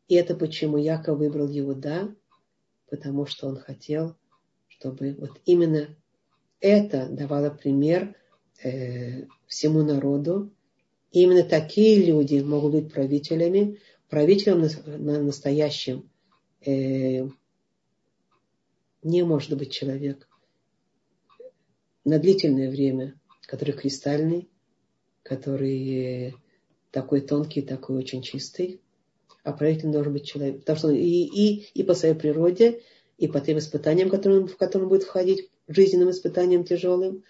[0.08, 2.14] И это почему Яков выбрал Иуда,
[2.88, 4.16] потому что он хотел,
[4.68, 5.96] чтобы вот именно
[6.60, 8.14] это давало пример
[8.62, 10.52] э, всему народу.
[11.12, 13.78] И именно такие люди могут быть правителями.
[14.08, 16.10] Правителем на, на настоящем
[16.64, 17.28] э,
[19.02, 20.28] не может быть человек
[22.04, 23.19] на длительное время
[23.50, 24.48] который кристальный,
[25.24, 26.36] который
[26.92, 28.80] такой тонкий, такой очень чистый.
[29.42, 30.60] А правитель должен быть человек.
[30.60, 32.80] Потому что и, и, и по своей природе,
[33.18, 37.24] и по тем испытаниям, которые, в которые он будет входить, жизненным испытаниям тяжелым,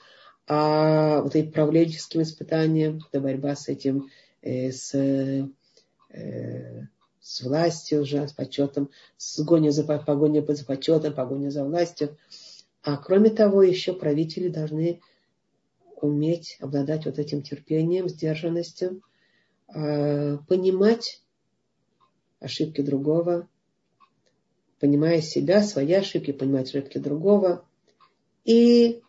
[0.46, 4.10] а вот и правленческим испытанием, это борьба с этим,
[4.42, 5.46] э, с, э,
[7.20, 12.18] с властью уже, с почетом, с гоней за, погоней за почетом, погоней за властью.
[12.82, 15.00] А кроме того, еще правители должны
[16.02, 19.02] уметь обладать вот этим терпением, сдержанностью,
[19.68, 21.22] а, понимать
[22.40, 23.48] ошибки другого,
[24.78, 27.64] понимая себя, свои ошибки, понимать ошибки другого.
[28.44, 29.02] И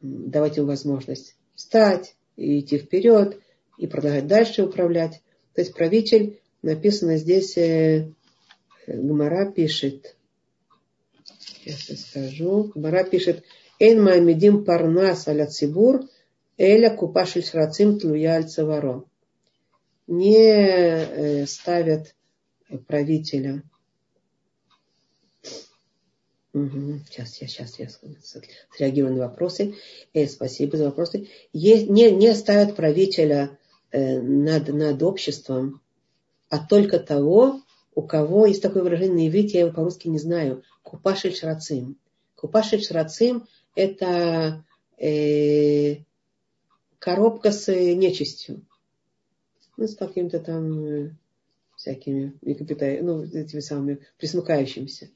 [0.00, 3.38] давать ему возможность встать и идти вперед,
[3.76, 5.22] и продолжать дальше управлять.
[5.54, 8.10] То есть правитель, написано здесь, э,
[8.86, 10.16] Гмара пишет,
[11.24, 13.44] сейчас я скажу, Гмара пишет,
[13.86, 15.94] Эн маамидим парнас аля цибур,
[16.58, 19.04] эля купашель шрацим тлуя аль цаваро.
[20.06, 22.14] Не э, ставят
[22.86, 23.62] правителя
[26.52, 26.98] Угу.
[27.08, 27.88] Сейчас, я, сейчас я
[28.72, 29.76] среагирую на вопросы.
[30.12, 31.28] Э, спасибо за вопросы.
[31.52, 33.56] Е, не, не ставят правителя
[33.92, 35.80] э, над, над обществом,
[36.48, 37.60] а только того,
[37.94, 40.64] у кого есть такое выражение на иврите, я его по-русски не знаю.
[40.82, 41.96] Купашель шрацим.
[42.34, 44.64] Купашель шрацим– это
[44.98, 45.96] э,
[46.98, 48.66] коробка с нечистью.
[49.76, 51.10] Ну, с какими-то там э,
[51.76, 55.08] всякими, ну, этими самыми присмыкающимися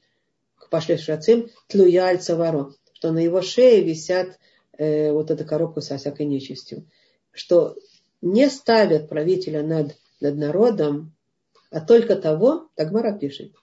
[0.65, 4.39] к пашле шрацим тлуя аль цаваро, что на его шее висят
[4.77, 6.85] э, вот эта коробка со всякой нечистью.
[7.31, 7.77] Что
[8.21, 11.13] не ставят правителя над, над народом,
[11.69, 13.53] а только того, Тагмара пишет,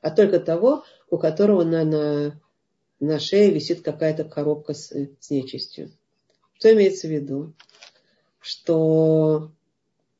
[0.00, 2.40] а только того, у которого на, на,
[3.00, 5.90] на шее висит какая-то коробка с, с нечистью.
[6.54, 7.54] Что имеется в виду?
[8.40, 9.50] Что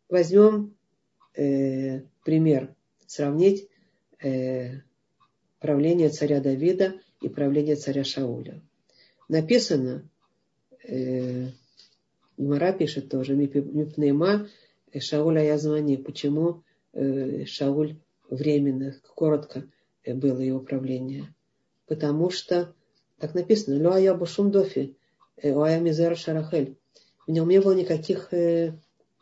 [0.09, 0.75] возьмем
[1.35, 2.75] э, пример,
[3.07, 3.69] сравнить
[4.23, 4.81] э,
[5.59, 8.61] правление царя Давида и правление царя Шауля.
[9.29, 10.09] Написано,
[10.83, 11.49] э,
[12.37, 14.49] Гмара пишет тоже, Мипнейма
[14.99, 16.63] Шауля Язвани, почему
[16.93, 17.97] э, Шауль
[18.31, 19.69] временно, коротко
[20.05, 21.35] э, было его правление.
[21.91, 22.73] Потому что,
[23.19, 24.97] так написано, Луая Бушумдофи,
[25.43, 26.79] Уая Мизера Шарахель.
[27.27, 28.79] В нем не было никаких э,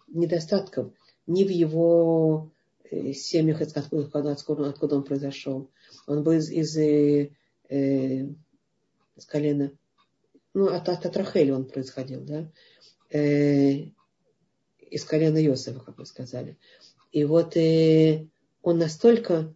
[0.06, 0.92] недостатков
[1.26, 2.52] ни в его
[2.90, 5.70] э, семьях, откуда, откуда, откуда он произошел,
[6.06, 7.30] он был из, из, э,
[7.70, 8.26] э,
[9.16, 9.72] из колена,
[10.52, 12.52] ну, от, от, от Рахели он происходил, да,
[13.10, 13.86] э,
[14.90, 16.58] из колена Иосифа, как вы сказали.
[17.12, 18.26] И вот э,
[18.60, 19.54] он настолько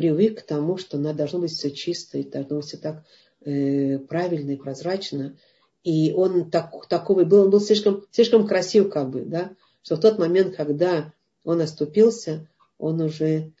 [0.00, 3.04] привык к тому, что надо, должно быть все чисто, и должно быть все так
[3.44, 5.36] э, правильно и прозрачно.
[5.84, 10.00] И он так, такого был, он был слишком, слишком красив, как бы, да, что в
[10.00, 11.12] тот момент, когда
[11.44, 12.48] он оступился,
[12.78, 13.52] он уже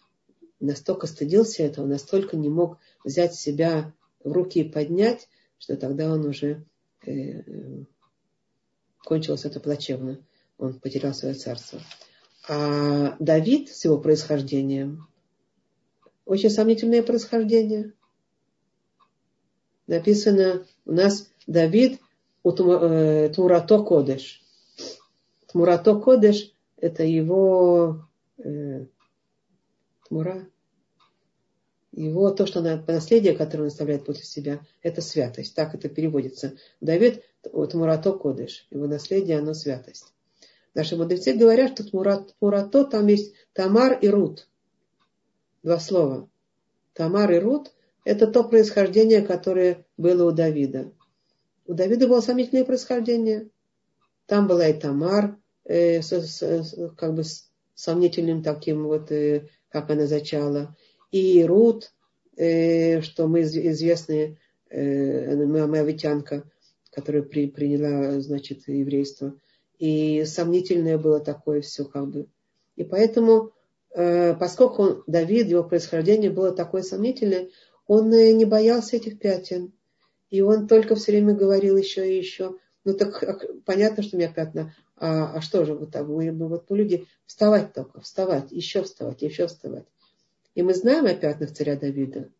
[0.60, 3.92] настолько стыдился этого, настолько не мог взять себя
[4.24, 5.28] в руки и поднять,
[5.58, 6.64] что тогда он уже
[7.04, 7.42] э,
[9.04, 10.24] кончилось это плачевно.
[10.56, 11.82] Он потерял свое царство.
[12.48, 15.06] А Давид с его происхождением,
[16.30, 17.92] очень сомнительное происхождение.
[19.88, 21.98] Написано у нас Давид
[22.44, 24.40] э, Тмурато Кодеш.
[25.48, 28.06] Тмурато Кодеш– это его
[28.38, 28.86] э,
[30.06, 30.46] Тмура.
[31.90, 35.56] Его, то, что она, наследие, которое он оставляет после себя, это святость.
[35.56, 36.54] Так это переводится.
[36.80, 38.68] Давид Тмурато Кодыш.
[38.70, 40.12] Его наследие, оно святость.
[40.74, 44.46] Наши мудрецы говорят, что Тмурат, Тмурато, там есть Тамар и Рут.
[45.62, 46.28] Два слова.
[46.94, 47.72] Тамар и Рут–
[48.04, 50.92] это то происхождение, которое было у Давида.
[51.66, 53.50] У Давида было сомнительное происхождение.
[54.26, 59.90] Там была и Тамар, э, с, с, как бы с сомнительным таким вот э, как
[59.90, 60.76] она зачала,
[61.10, 61.92] и Рут,
[62.36, 64.38] э, что мы известные,
[64.68, 66.50] э, моавитянка,
[66.90, 69.34] которая при, приняла, значит, еврейство.
[69.78, 72.26] И сомнительное было такое все как бы.
[72.76, 73.52] И поэтому,
[73.94, 77.48] поскольку он, Давид, его происхождение было такое сомнительное,
[77.90, 79.72] он э, не боялся этих пятен.
[80.30, 82.56] И он только все время говорил еще и еще.
[82.84, 84.72] Ну так понятно, что у меня пятна.
[84.96, 89.22] А, а что же, вот, так, мы, мы, вот люди, вставать только, вставать, еще вставать,
[89.22, 89.86] еще вставать.
[90.54, 92.30] И мы знаем о пятнах царя Давида.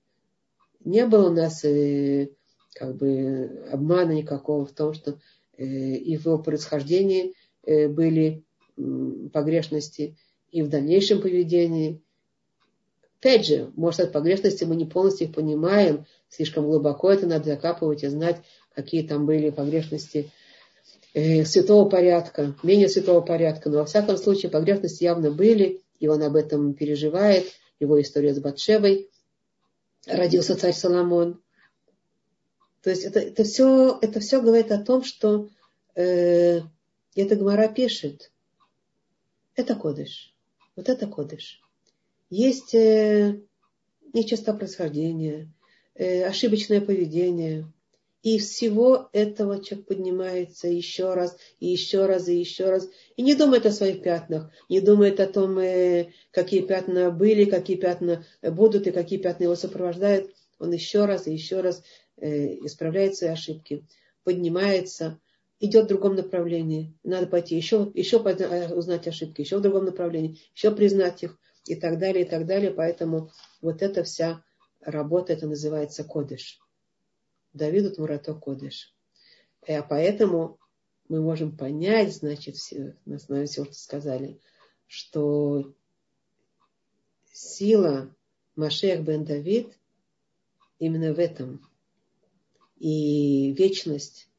[0.84, 2.30] Не было у нас э,
[2.74, 5.18] как бы обмана никакого в том, что
[5.56, 8.44] э, и в его происхождении э, были
[8.76, 8.82] э,
[9.32, 10.16] погрешности,
[10.50, 12.02] и в дальнейшем поведении.
[13.20, 18.02] Опять же, может, от погрешности мы не полностью их понимаем, слишком глубоко это надо закапывать
[18.02, 18.40] и знать,
[18.74, 20.30] какие там были погрешности
[21.12, 26.22] э, святого порядка, менее святого порядка, но во всяком случае погрешности явно были, и он
[26.22, 27.46] об этом переживает,
[27.78, 29.10] его история с Батшевой,
[30.06, 31.42] родился царь Соломон.
[32.82, 35.50] То есть это, это, все, это все говорит о том, что
[35.94, 36.60] э,
[37.14, 38.32] это Гмара пишет.
[39.54, 40.34] Это кодыш.
[40.80, 41.60] Вот это кодыш.
[42.30, 43.38] Есть э,
[44.14, 45.52] нечисто происхождение,
[45.94, 47.70] э, ошибочное поведение.
[48.22, 52.88] И всего этого человек поднимается еще раз, и еще раз, и еще раз.
[53.16, 57.76] И не думает о своих пятнах, не думает о том, э, какие пятна были, какие
[57.76, 60.34] пятна будут, и какие пятна его сопровождают.
[60.58, 61.82] Он еще раз и еще раз
[62.16, 63.84] э, исправляет свои ошибки,
[64.24, 65.20] поднимается,
[65.60, 66.96] идет в другом направлении.
[67.04, 71.76] Надо пойти еще, еще э, узнать ошибки, еще в другом направлении, еще признать их и
[71.76, 72.70] так далее, и так далее.
[72.70, 73.30] Поэтому
[73.60, 74.42] вот эта вся
[74.80, 76.58] работа, это называется кодыш.
[77.52, 78.94] Давиду Мурато Кодыш.
[79.66, 80.58] Э, а поэтому
[81.08, 84.40] мы можем понять, значит, все, на основе всего, что сказали,
[84.86, 85.74] что
[87.32, 88.14] сила
[88.56, 89.76] Машех бен Давид
[90.78, 91.68] именно в этом.
[92.78, 94.29] И вечность,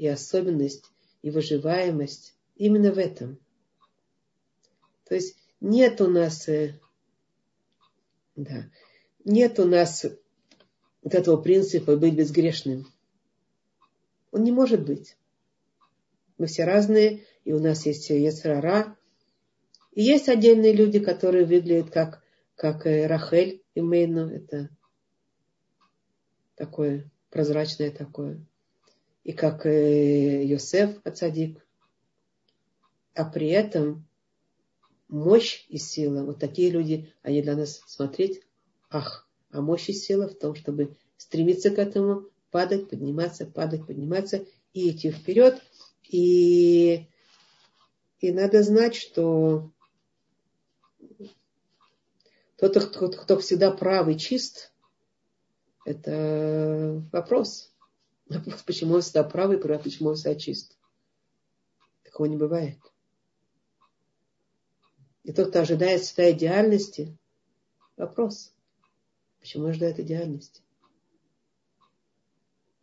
[0.00, 0.86] и особенность,
[1.20, 3.38] и выживаемость именно в этом.
[5.06, 6.80] То есть нет у нас, э,
[8.34, 8.70] да,
[9.26, 10.06] нет у нас
[11.02, 12.86] вот этого принципа быть безгрешным.
[14.30, 15.18] Он не может быть.
[16.38, 18.96] Мы все разные, и у нас есть Ецрара.
[19.92, 22.22] И есть отдельные люди, которые выглядят как,
[22.54, 24.30] как э, Рахель и Мейну.
[24.30, 24.70] Это
[26.54, 28.40] такое прозрачное такое.
[29.30, 31.64] И как э, Йосеф Ацадик.
[33.14, 34.04] А при этом
[35.06, 38.42] мощь и сила, вот такие люди, они для нас смотреть,
[38.90, 44.46] ах, а мощь и сила в том, чтобы стремиться к этому, падать, подниматься, падать, подниматься
[44.72, 45.62] и идти вперед.
[46.08, 47.06] И,
[48.18, 49.70] и надо знать, что
[52.56, 54.72] тот, кто, кто всегда прав и чист,
[55.84, 57.69] это вопрос.
[58.66, 60.78] Почему он всегда прав и прав, почему он всегда чист.
[62.04, 62.78] Такого не бывает.
[65.24, 67.16] И тот, кто ожидает всегда идеальности,
[67.96, 68.54] вопрос.
[69.40, 70.62] Почему ожидает идеальности?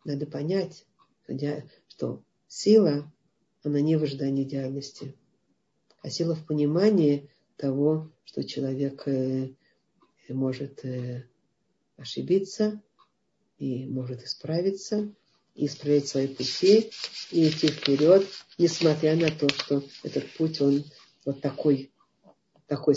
[0.04, 0.86] Надо понять,
[1.88, 3.10] что сила,
[3.62, 5.16] она не в ожидании идеальности,
[6.02, 9.54] а сила в понимании того, что человек э,
[10.28, 11.26] может э,
[11.96, 12.80] ошибиться
[13.58, 15.12] и может исправиться,
[15.58, 16.90] и исправить свои пути,
[17.32, 18.24] и идти вперед,
[18.58, 20.84] несмотря на то, что этот путь, он
[21.24, 21.90] вот такой,
[22.68, 22.94] такой,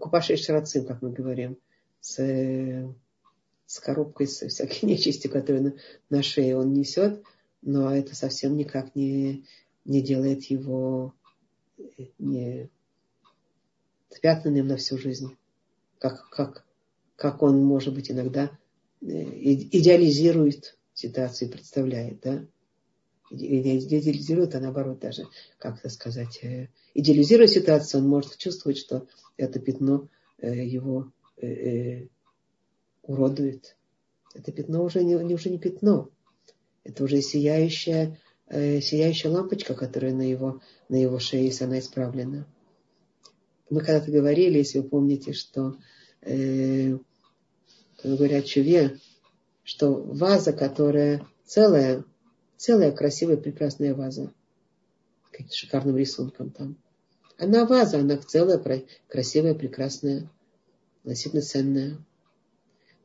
[0.00, 1.58] купашей шарацин, как мы говорим,
[2.00, 2.16] с,
[3.66, 5.74] с коробкой, с всякой нечистью, которую на,
[6.08, 7.22] на шее он несет,
[7.60, 9.44] но это совсем никак не,
[9.84, 11.12] не делает его
[12.18, 12.70] не
[14.08, 15.36] спрятанным на всю жизнь.
[15.98, 16.64] Как, как,
[17.16, 18.56] как он, может быть, иногда
[19.02, 22.46] э, идеализирует ситуацию, представляет, да?
[23.30, 25.24] Идеализирует, а наоборот даже,
[25.58, 29.06] как это сказать, э, идеализируя ситуацию, он может чувствовать, что
[29.36, 30.08] это пятно
[30.38, 32.06] э, его э,
[33.02, 33.76] уродует.
[34.34, 36.10] Это пятно уже не, уже не пятно.
[36.84, 38.18] Это уже сияющая,
[38.50, 42.46] сияющая лампочка, которая на его, на его шее, если она исправлена.
[43.70, 45.76] Мы когда-то говорили, если вы помните, что
[46.20, 46.96] э,
[48.02, 48.98] говорят чуве,
[49.64, 52.04] что ваза, которая целая,
[52.56, 54.32] целая красивая, прекрасная ваза,
[55.30, 56.76] каким шикарным рисунком там.
[57.36, 58.62] Она ваза, она целая,
[59.08, 60.30] красивая, прекрасная
[61.02, 61.98] относительно ценная.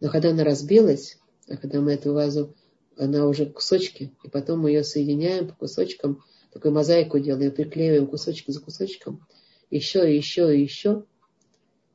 [0.02, 1.18] Но когда она разбилась,
[1.48, 2.56] а когда мы эту вазу,
[2.98, 8.50] она уже кусочки, и потом мы ее соединяем по кусочкам, такую мозаику делаем, приклеиваем кусочек
[8.50, 9.26] за кусочком,
[9.70, 11.06] еще и еще и еще,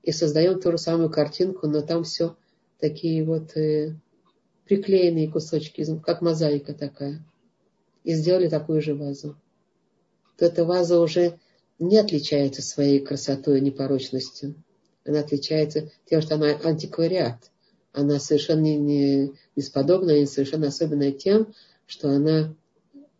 [0.02, 2.36] и создаем ту же самую картинку, но там все
[2.78, 3.96] такие вот э,
[4.66, 7.24] приклеенные кусочки, как мозаика такая.
[8.02, 9.36] И сделали такую же вазу.
[10.36, 11.38] То эта ваза уже
[11.78, 14.54] не отличается своей красотой и непорочностью
[15.04, 17.50] она отличается тем, что она антиквариат.
[17.92, 21.54] Она совершенно не, бесподобная и совершенно особенная тем,
[21.86, 22.54] что она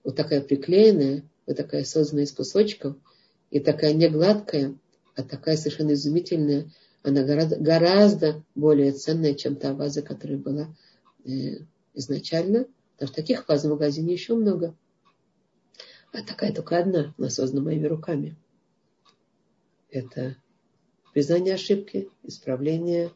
[0.03, 2.97] вот такая приклеенная, вот такая созданная из кусочков,
[3.51, 4.77] и такая не гладкая,
[5.15, 6.71] а такая совершенно изумительная.
[7.03, 10.75] Она гораздо, гораздо более ценная, чем та ваза, которая была
[11.95, 12.67] изначально.
[12.95, 14.77] Потому что таких ваз в магазине еще много.
[16.13, 18.37] А такая только одна, она создана моими руками.
[19.91, 20.37] Это
[21.13, 23.11] признание ошибки, исправление,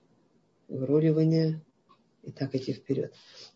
[0.69, 1.63] выруливание
[2.23, 3.15] и так идти вперед.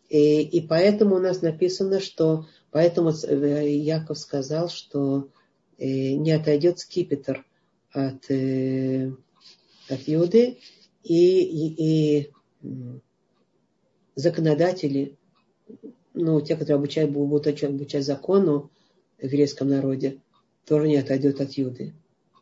[0.09, 5.29] И, и поэтому у нас написано, что поэтому э, Яков сказал, что
[5.77, 7.45] э, не отойдет скипетр
[7.91, 9.11] от, э,
[9.89, 10.59] от Иуды,
[11.03, 12.31] и, и, и
[14.15, 15.17] законодатели,
[16.13, 18.69] ну, те, которые обучают, будут обучать закону
[19.19, 20.19] в еврейском народе,
[20.65, 21.93] тоже не отойдет от Юды.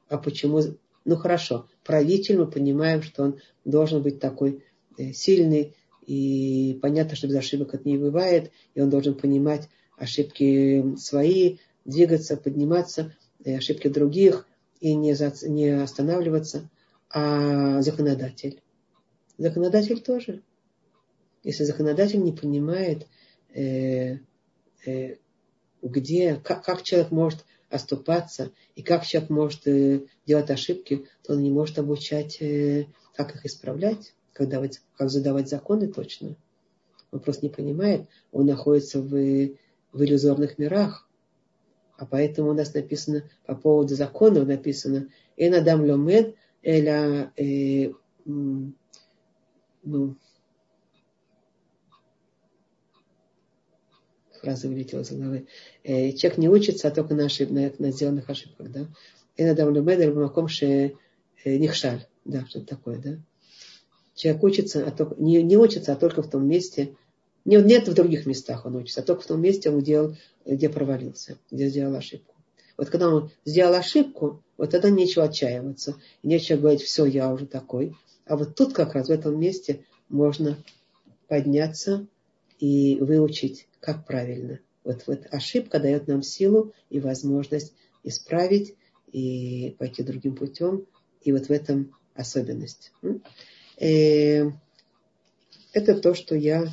[0.09, 0.61] А почему?
[1.05, 4.63] Ну хорошо, правитель, мы понимаем, что он должен быть такой
[4.97, 5.73] э, сильный
[6.05, 12.37] и, понятно, что без ошибок это не бывает, и он должен понимать ошибки свои, двигаться,
[12.37, 14.47] подниматься, и ошибки других,
[14.79, 16.69] и не, за, не останавливаться.
[17.09, 18.61] А законодатель?
[19.37, 20.41] Законодатель тоже.
[21.43, 23.07] Если законодатель не понимает,
[23.53, 24.17] э,
[24.85, 25.15] э,
[25.81, 31.41] где, как, как человек может оступаться, и как человек может э, делать ошибки, то он
[31.41, 36.35] не может обучать, э, как их исправлять, как, давать, как задавать законы точно.
[37.11, 41.07] Он просто не понимает, он находится в, в иллюзорных мирах.
[41.97, 45.07] А поэтому у нас написано по поводу законов написано
[45.37, 47.91] «Энадам ломед эля э,
[48.25, 50.15] ну,
[54.41, 55.47] фраза вылетела из головы.
[55.83, 58.87] Э, человек не учится, а только на, ошиб, на, на сделанных ошибках, да.
[59.37, 60.95] Иногда в Любедер Бамаком ше
[61.43, 63.17] э, нихшаль, да, что-то такое, да.
[64.15, 66.95] Человек учится, а только, не, не учится, а только в том месте,
[67.45, 70.15] не, нет в других местах он учится, а только в том месте он делал,
[70.45, 72.35] где провалился, где сделал ошибку.
[72.77, 75.95] Вот когда он сделал ошибку, вот тогда нечего отчаиваться.
[76.23, 77.95] И нечего говорить, все, я уже такой.
[78.25, 80.57] А вот тут как раз в этом месте можно
[81.27, 82.07] подняться
[82.59, 84.59] и выучить как правильно.
[84.83, 88.75] Вот, вот ошибка дает нам силу и возможность исправить
[89.11, 90.85] и пойти другим путем.
[91.21, 92.91] И вот в этом особенность.
[93.77, 94.49] Э,
[95.73, 96.67] это то, что я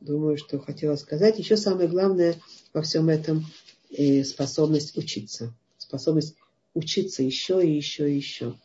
[0.00, 1.38] думаю, что хотела сказать.
[1.38, 2.36] Еще самое главное
[2.72, 3.46] во всем этом
[3.90, 5.54] э, способность учиться.
[5.78, 6.36] Способность
[6.74, 8.56] учиться еще и еще и еще.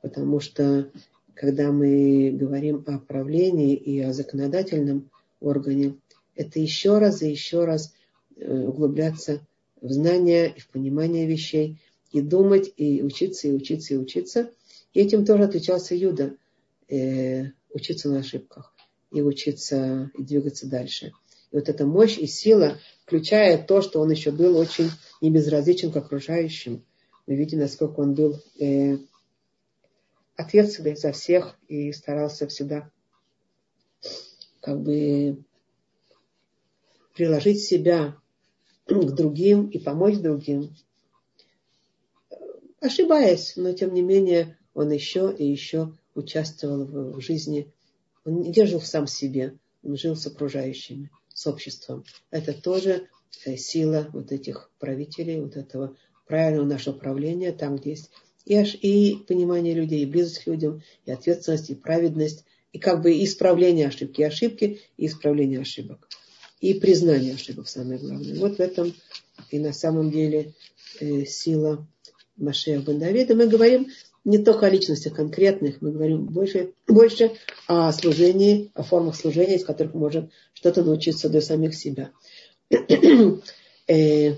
[0.00, 0.90] Потому что
[1.34, 5.10] когда мы говорим о правлении и о законодательном
[5.40, 5.96] органе,
[6.34, 7.94] это еще раз и еще раз
[8.36, 9.46] э, углубляться
[9.80, 11.78] в знания и в понимание вещей,
[12.10, 14.50] и думать, и учиться, и учиться, и учиться.
[14.92, 16.36] И этим тоже отличался Юда.
[16.88, 18.74] Э, учиться на ошибках,
[19.10, 21.12] и учиться, и двигаться дальше.
[21.50, 24.90] И вот эта мощь и сила, включая то, что он еще был очень
[25.20, 26.84] небезразличен к окружающим.
[27.26, 28.98] Мы видим, насколько он был э,
[30.36, 32.90] ответственный за всех и старался всегда
[34.60, 35.42] как бы
[37.14, 38.16] приложить себя
[38.86, 40.74] к другим и помочь другим,
[42.80, 47.72] ошибаясь, но тем не менее он еще и еще участвовал в, жизни.
[48.24, 52.04] Он не держал сам себе, он жил с окружающими, с обществом.
[52.30, 53.08] Это тоже
[53.44, 58.10] э, сила вот этих правителей, вот этого правильного нашего правления, там, где есть
[58.44, 63.02] и, аж, и понимание людей, и близость к людям, и ответственность, и праведность, и как
[63.02, 66.08] бы исправление ошибки, и ошибки, и исправление ошибок
[66.62, 68.38] и признание ошибок самое главное.
[68.38, 68.94] Вот в этом
[69.50, 70.54] и на самом деле
[71.00, 71.86] э, сила
[72.36, 73.34] Машея бен Давида.
[73.34, 73.88] Мы говорим
[74.24, 77.32] не только о личностях конкретных, мы говорим больше, больше
[77.66, 82.12] о служении, о формах служения, из которых можем что-то научиться для самих себя.
[83.88, 84.34] э,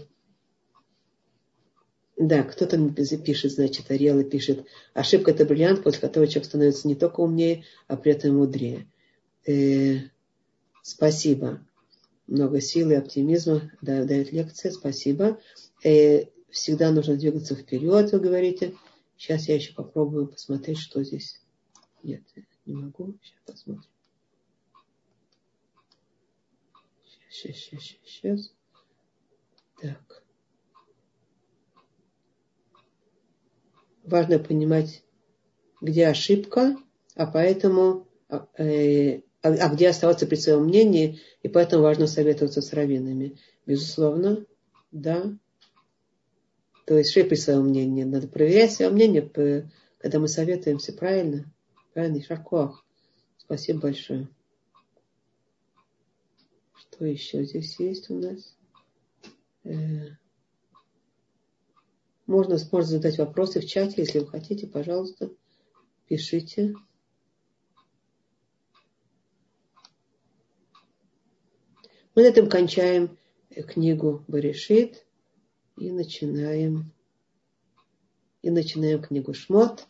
[2.17, 2.79] да, кто-то
[3.19, 4.65] пишет, значит, Ариэла пишет,
[4.95, 8.87] ошибка это бриллиант, после которого человек становится не только умнее, а при этом мудрее.
[9.47, 9.99] Э,
[10.81, 11.61] спасибо
[12.27, 14.73] много силы и оптимизма дает лекция.
[14.73, 15.41] Спасибо.
[15.83, 18.75] Э, всегда нужно двигаться вперед, вы говорите.
[19.17, 21.41] Сейчас я еще попробую посмотреть, что здесь.
[22.03, 22.23] Нет,
[22.67, 23.19] не могу.
[23.23, 23.91] Сейчас посмотрим.
[27.29, 28.55] Сейчас, сейчас, сейчас, сейчас.
[29.81, 30.23] Так.
[34.05, 35.03] Важно понимать,
[35.81, 36.77] где ошибка,
[37.15, 42.63] а поэтому а, э, а, а где оставаться при своем мнении, и поэтому важно советоваться
[42.63, 43.39] с раввинами.
[43.67, 44.47] Безусловно,
[44.91, 45.37] да.
[46.87, 48.05] То есть, что при своем мнении?
[48.05, 49.21] Надо проверять свое мнение,
[49.99, 51.45] когда мы советуемся, правильно?
[51.93, 52.87] Правильно, Шаркох.
[53.37, 54.29] Спасибо большое.
[56.75, 58.57] Что еще здесь есть у нас?
[59.65, 60.09] Э,
[62.27, 65.31] можно, можно задать вопросы в чате, если вы хотите, пожалуйста,
[66.09, 66.75] пишите.
[72.15, 73.19] Мы на этом кончаем
[73.51, 75.05] книгу Баришит
[75.77, 76.93] и начинаем
[78.41, 79.87] и начинаем книгу Шмот.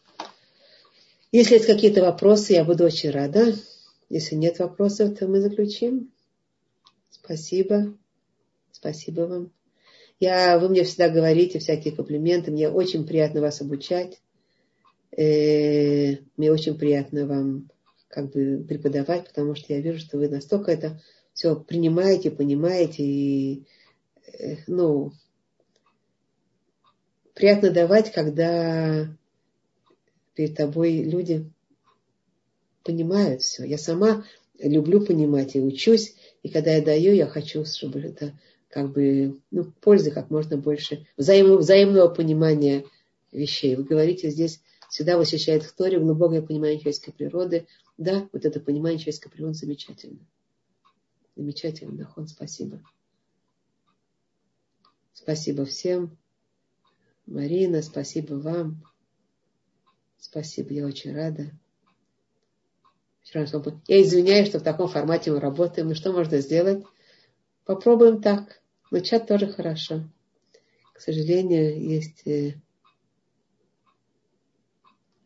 [1.33, 3.55] Если есть какие-то вопросы, я буду очень рада.
[4.09, 6.13] Если нет вопросов, то мы заключим.
[7.11, 7.95] Спасибо.
[8.73, 9.53] Спасибо вам.
[10.19, 12.53] Я, вы мне всегда говорите всякие комплименты.
[12.53, 14.23] Мне очень приятно вас обучать.
[15.15, 17.71] Э, мне очень приятно вам
[18.09, 21.03] как бы преподавать, потому что я вижу, что вы настолько это
[21.35, 23.65] все принимаете, понимаете, и,
[24.39, 25.13] э, ну,
[27.35, 29.09] приятно давать, когда
[30.35, 31.51] перед тобой люди
[32.85, 33.65] понимают все.
[33.65, 34.25] Я сама
[34.59, 36.15] люблю понимать и учусь.
[36.43, 38.39] И когда я даю, я хочу, чтобы это
[38.69, 42.85] как бы, ну, пользы как можно больше, взаимного, взаимного понимания
[43.33, 43.77] вещей.
[43.77, 47.67] Вы говорите, здесь всегда восхищает в Торе глубокое понимание человеческой природы.
[47.99, 50.19] Да, вот это понимание человеческой природы замечательно.
[51.37, 52.81] Замечательно, Нахон, спасибо.
[55.13, 56.17] Спасибо всем.
[57.27, 58.83] Марина, спасибо вам.
[60.19, 61.51] Спасибо, я очень рада.
[63.33, 65.89] Я извиняюсь, что в таком формате мы работаем.
[65.89, 66.85] Но что можно сделать?
[67.65, 68.61] Попробуем так.
[68.91, 70.09] Начать тоже хорошо.
[70.93, 72.27] К сожалению, есть...
[72.27, 72.55] Э,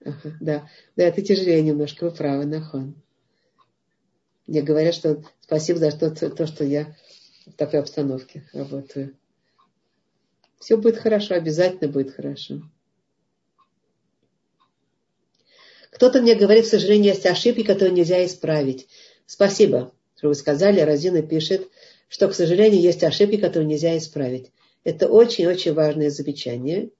[0.05, 2.95] ага, да, да, это тяжелее немножко, вы правы, Нахон.
[4.49, 6.97] Мне говорят, что спасибо за то, то, что я
[7.47, 9.15] в такой обстановке работаю.
[10.59, 12.63] Все будет хорошо, обязательно будет хорошо.
[15.91, 18.89] Кто-то мне говорит, к сожалению, есть ошибки, которые нельзя исправить.
[19.27, 20.81] Спасибо, что вы сказали.
[20.81, 21.69] Розина пишет,
[22.09, 24.51] что, к сожалению, есть ошибки, которые нельзя исправить.
[24.83, 26.91] Это очень-очень важное замечание.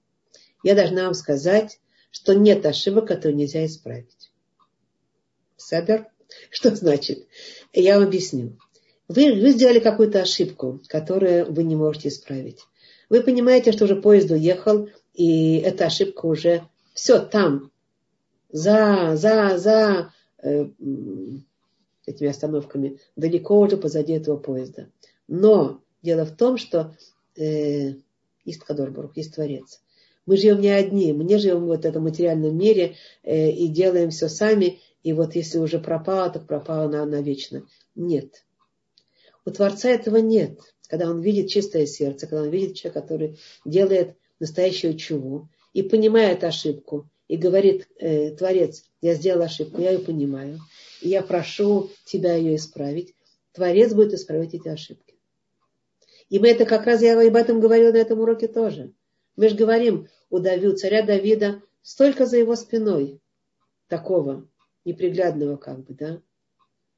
[0.61, 1.79] Я должна вам сказать,
[2.11, 4.31] что нет ошибок, которые нельзя исправить.
[5.57, 6.05] Сабер?
[6.49, 7.27] Что значит?
[7.73, 8.57] Я вам объясню.
[9.07, 12.59] Вы, вы сделали какую-то ошибку, которую вы не можете исправить.
[13.09, 17.71] Вы понимаете, что уже поезд уехал, и эта ошибка уже все там,
[18.51, 20.67] за, за, за э,
[22.05, 24.89] этими остановками, далеко уже позади этого поезда.
[25.27, 26.95] Но дело в том, что
[27.35, 27.93] э,
[28.45, 29.81] есть Кадорбурух, есть Творец.
[30.25, 34.29] Мы живем не одни, мы не живем в этом материальном мире э, и делаем все
[34.29, 37.65] сами, и вот если уже пропало, так пропало на, навечно.
[37.95, 38.45] Нет.
[39.45, 40.59] У Творца этого нет.
[40.87, 46.43] Когда он видит чистое сердце, когда он видит человека, который делает настоящую чуву и понимает
[46.43, 50.59] ошибку, и говорит, э, Творец, я сделал ошибку, я ее понимаю,
[51.01, 53.13] и я прошу тебя ее исправить,
[53.53, 55.15] Творец будет исправить эти ошибки.
[56.29, 58.93] И мы это как раз, я об этом говорила на этом уроке тоже.
[59.35, 63.21] Мы же говорим, у, Давида, царя Давида столько за его спиной
[63.87, 64.47] такого
[64.89, 66.21] неприглядного как бы, да.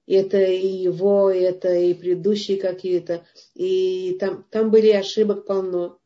[0.07, 5.99] И это и его, это и предыдущие какие-то, и там, там были ошибок полно.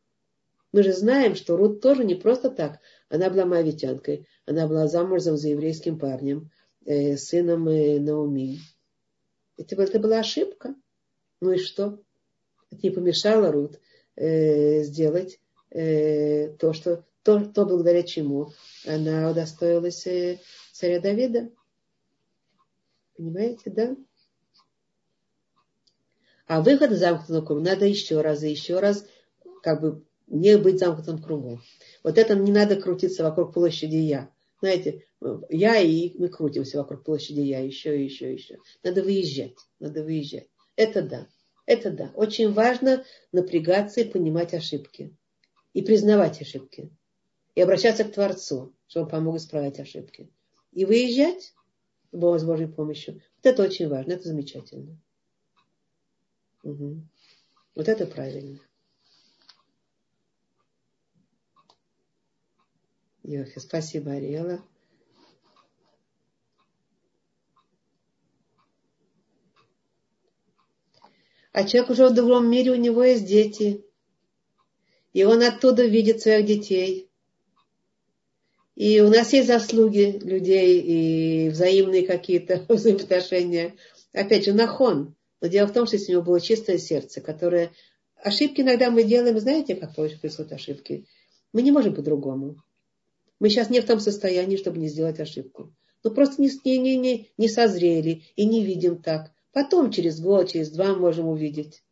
[0.72, 2.80] Мы же знаем, что Рут тоже не просто так.
[3.08, 6.50] Она была мавитянкой, она была замужем за еврейским парнем,
[6.84, 8.58] э, сыном э, Науми.
[9.56, 10.74] Это, это была ошибка.
[11.40, 11.98] Ну и что?
[12.70, 13.80] Это не помешало Рут
[14.16, 15.40] э, сделать
[15.70, 18.52] э, то, что, то, то, благодаря чему
[18.86, 20.40] она удостоилась э,
[20.72, 21.50] царя Давида.
[23.16, 23.96] Понимаете, да?
[26.46, 29.06] А выход из замкнутого круга надо еще раз и еще раз
[29.62, 31.62] как бы не быть замкнутым кругом.
[32.02, 34.30] Вот это не надо крутиться вокруг площади Я.
[34.60, 35.04] Знаете,
[35.48, 38.58] я и мы крутимся вокруг площади Я еще, еще, еще.
[38.82, 40.48] Надо выезжать, надо выезжать.
[40.76, 41.26] Это да,
[41.64, 42.12] это да.
[42.14, 45.16] Очень важно напрягаться и понимать ошибки.
[45.72, 46.90] И признавать ошибки.
[47.54, 50.30] И обращаться к Творцу, чтобы он помог исправить ошибки.
[50.72, 51.54] И выезжать
[52.12, 53.14] с Божьей помощью.
[53.14, 54.98] Вот это очень важно, это замечательно.
[56.62, 57.00] Угу.
[57.74, 58.58] Вот это правильно.
[63.22, 64.62] Йохи, спасибо, Ариэла.
[71.52, 73.84] А человек уже в другом мире, у него есть дети.
[75.12, 77.10] И он оттуда видит своих детей.
[78.76, 83.74] И у нас есть заслуги людей и взаимные какие-то взаимоотношения.
[84.12, 85.16] Опять же, нахон.
[85.40, 87.72] Но дело в том, что если у него было чистое сердце, которое...
[88.22, 91.06] Ошибки иногда мы делаем, знаете, как происходят ошибки?
[91.52, 92.56] Мы не можем по-другому.
[93.40, 95.74] Мы сейчас не в том состоянии, чтобы не сделать ошибку.
[96.02, 99.32] Ну, просто не, не, не, не созрели и не видим так.
[99.52, 101.82] Потом, через год, через два можем увидеть.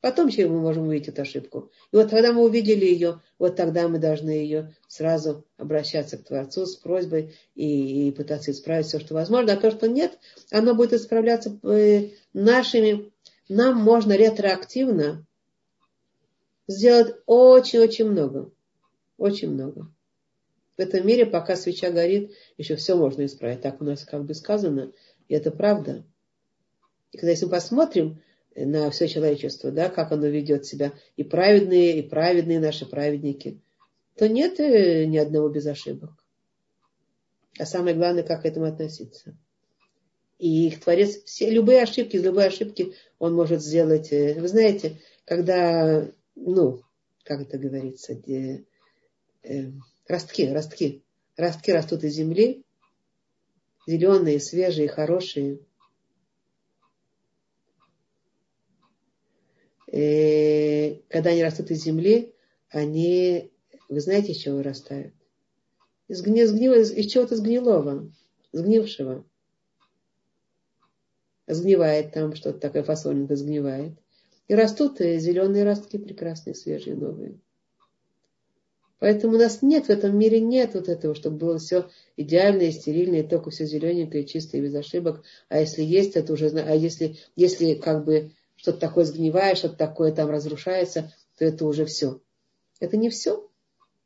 [0.00, 1.70] Потом через мы можем увидеть эту ошибку.
[1.92, 6.64] И вот когда мы увидели ее, вот тогда мы должны ее сразу обращаться к Творцу
[6.64, 9.52] с просьбой и, и пытаться исправить все, что возможно.
[9.52, 10.18] А то, что нет,
[10.50, 13.12] оно будет исправляться э, нашими.
[13.48, 15.26] Нам можно ретроактивно
[16.66, 18.50] сделать очень-очень много.
[19.18, 19.92] Очень много.
[20.78, 23.60] В этом мире, пока свеча горит, еще все можно исправить.
[23.60, 24.92] Так у нас как бы сказано,
[25.28, 26.06] и это правда.
[27.12, 28.22] И когда если мы посмотрим
[28.54, 33.60] на все человечество, да, как оно ведет себя, и праведные, и праведные наши праведники,
[34.16, 36.10] то нет э, ни одного без ошибок.
[37.58, 39.36] А самое главное, как к этому относиться.
[40.38, 44.12] И их Творец, все, любые ошибки, любые ошибки он может сделать.
[44.12, 46.82] Э, вы знаете, когда, ну,
[47.24, 48.64] как это говорится, э,
[50.08, 51.02] ростки, ростки,
[51.36, 52.64] ростки растут из земли,
[53.86, 55.60] зеленые, свежие, хорошие.
[59.86, 59.89] И э,
[61.08, 62.34] когда они растут из земли,
[62.68, 63.50] они,
[63.88, 65.14] вы знаете, из чего вырастают?
[66.08, 68.10] Из, гни, из, из чего-то сгнилого,
[68.52, 69.24] сгнившего.
[71.46, 73.92] Сгнивает там что-то такое, фасольненько сгнивает.
[74.48, 77.38] И растут и зеленые ростки прекрасные, свежие, новые.
[79.00, 83.24] Поэтому у нас нет в этом мире нет вот этого, чтобы было все идеальное, стерильное,
[83.24, 85.24] только все зелененькое, чистое, без ошибок.
[85.48, 90.12] А если есть, это уже, а если, если как бы что-то такое сгнивает, что-то такое
[90.12, 92.20] там разрушается, то это уже все.
[92.78, 93.48] Это не все.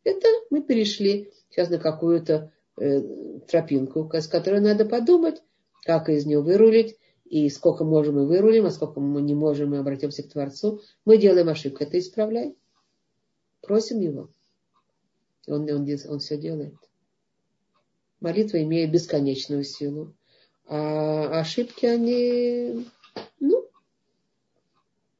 [0.05, 3.01] Это мы перешли сейчас на какую-то э,
[3.48, 5.43] тропинку, с которой надо подумать,
[5.82, 9.78] как из нее вырулить, и сколько можем мы вырулим, а сколько мы не можем, мы
[9.78, 10.82] обратимся к Творцу.
[11.05, 12.55] Мы делаем ошибку, это исправляй.
[13.60, 14.31] Просим его.
[15.48, 16.74] Он, он, он все делает.
[18.20, 20.14] Молитва имеет бесконечную силу.
[20.66, 22.86] А ошибки, они,
[23.40, 23.64] ну,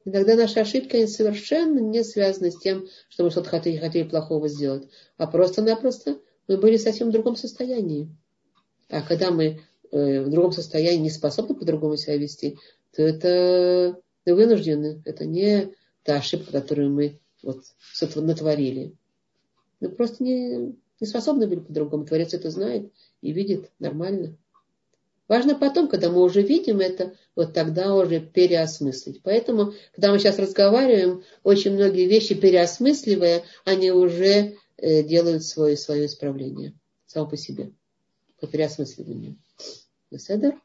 [0.05, 4.87] иногда наши ошибки, совершенно не связаны с тем, что мы что-то хотели, хотели плохого сделать,
[5.17, 8.09] а просто-напросто мы были совсем в другом состоянии.
[8.89, 9.61] А когда мы
[9.91, 12.57] э, в другом состоянии не способны по-другому себя вести,
[12.95, 15.01] то это вынуждены.
[15.05, 15.73] Это не
[16.03, 17.63] та ошибка, которую мы вот
[18.15, 18.95] натворили.
[19.79, 22.05] Мы просто не, не способны были по-другому.
[22.05, 22.91] Творец это знает
[23.21, 24.37] и видит нормально.
[25.27, 29.21] Важно потом, когда мы уже видим это, вот тогда уже переосмыслить.
[29.23, 36.05] Поэтому, когда мы сейчас разговариваем, очень многие вещи переосмысливая, они уже э, делают свое, свое
[36.05, 36.73] исправление
[37.07, 37.71] само по себе.
[38.39, 39.37] По переосмысливанию.
[40.11, 40.59] Беседер?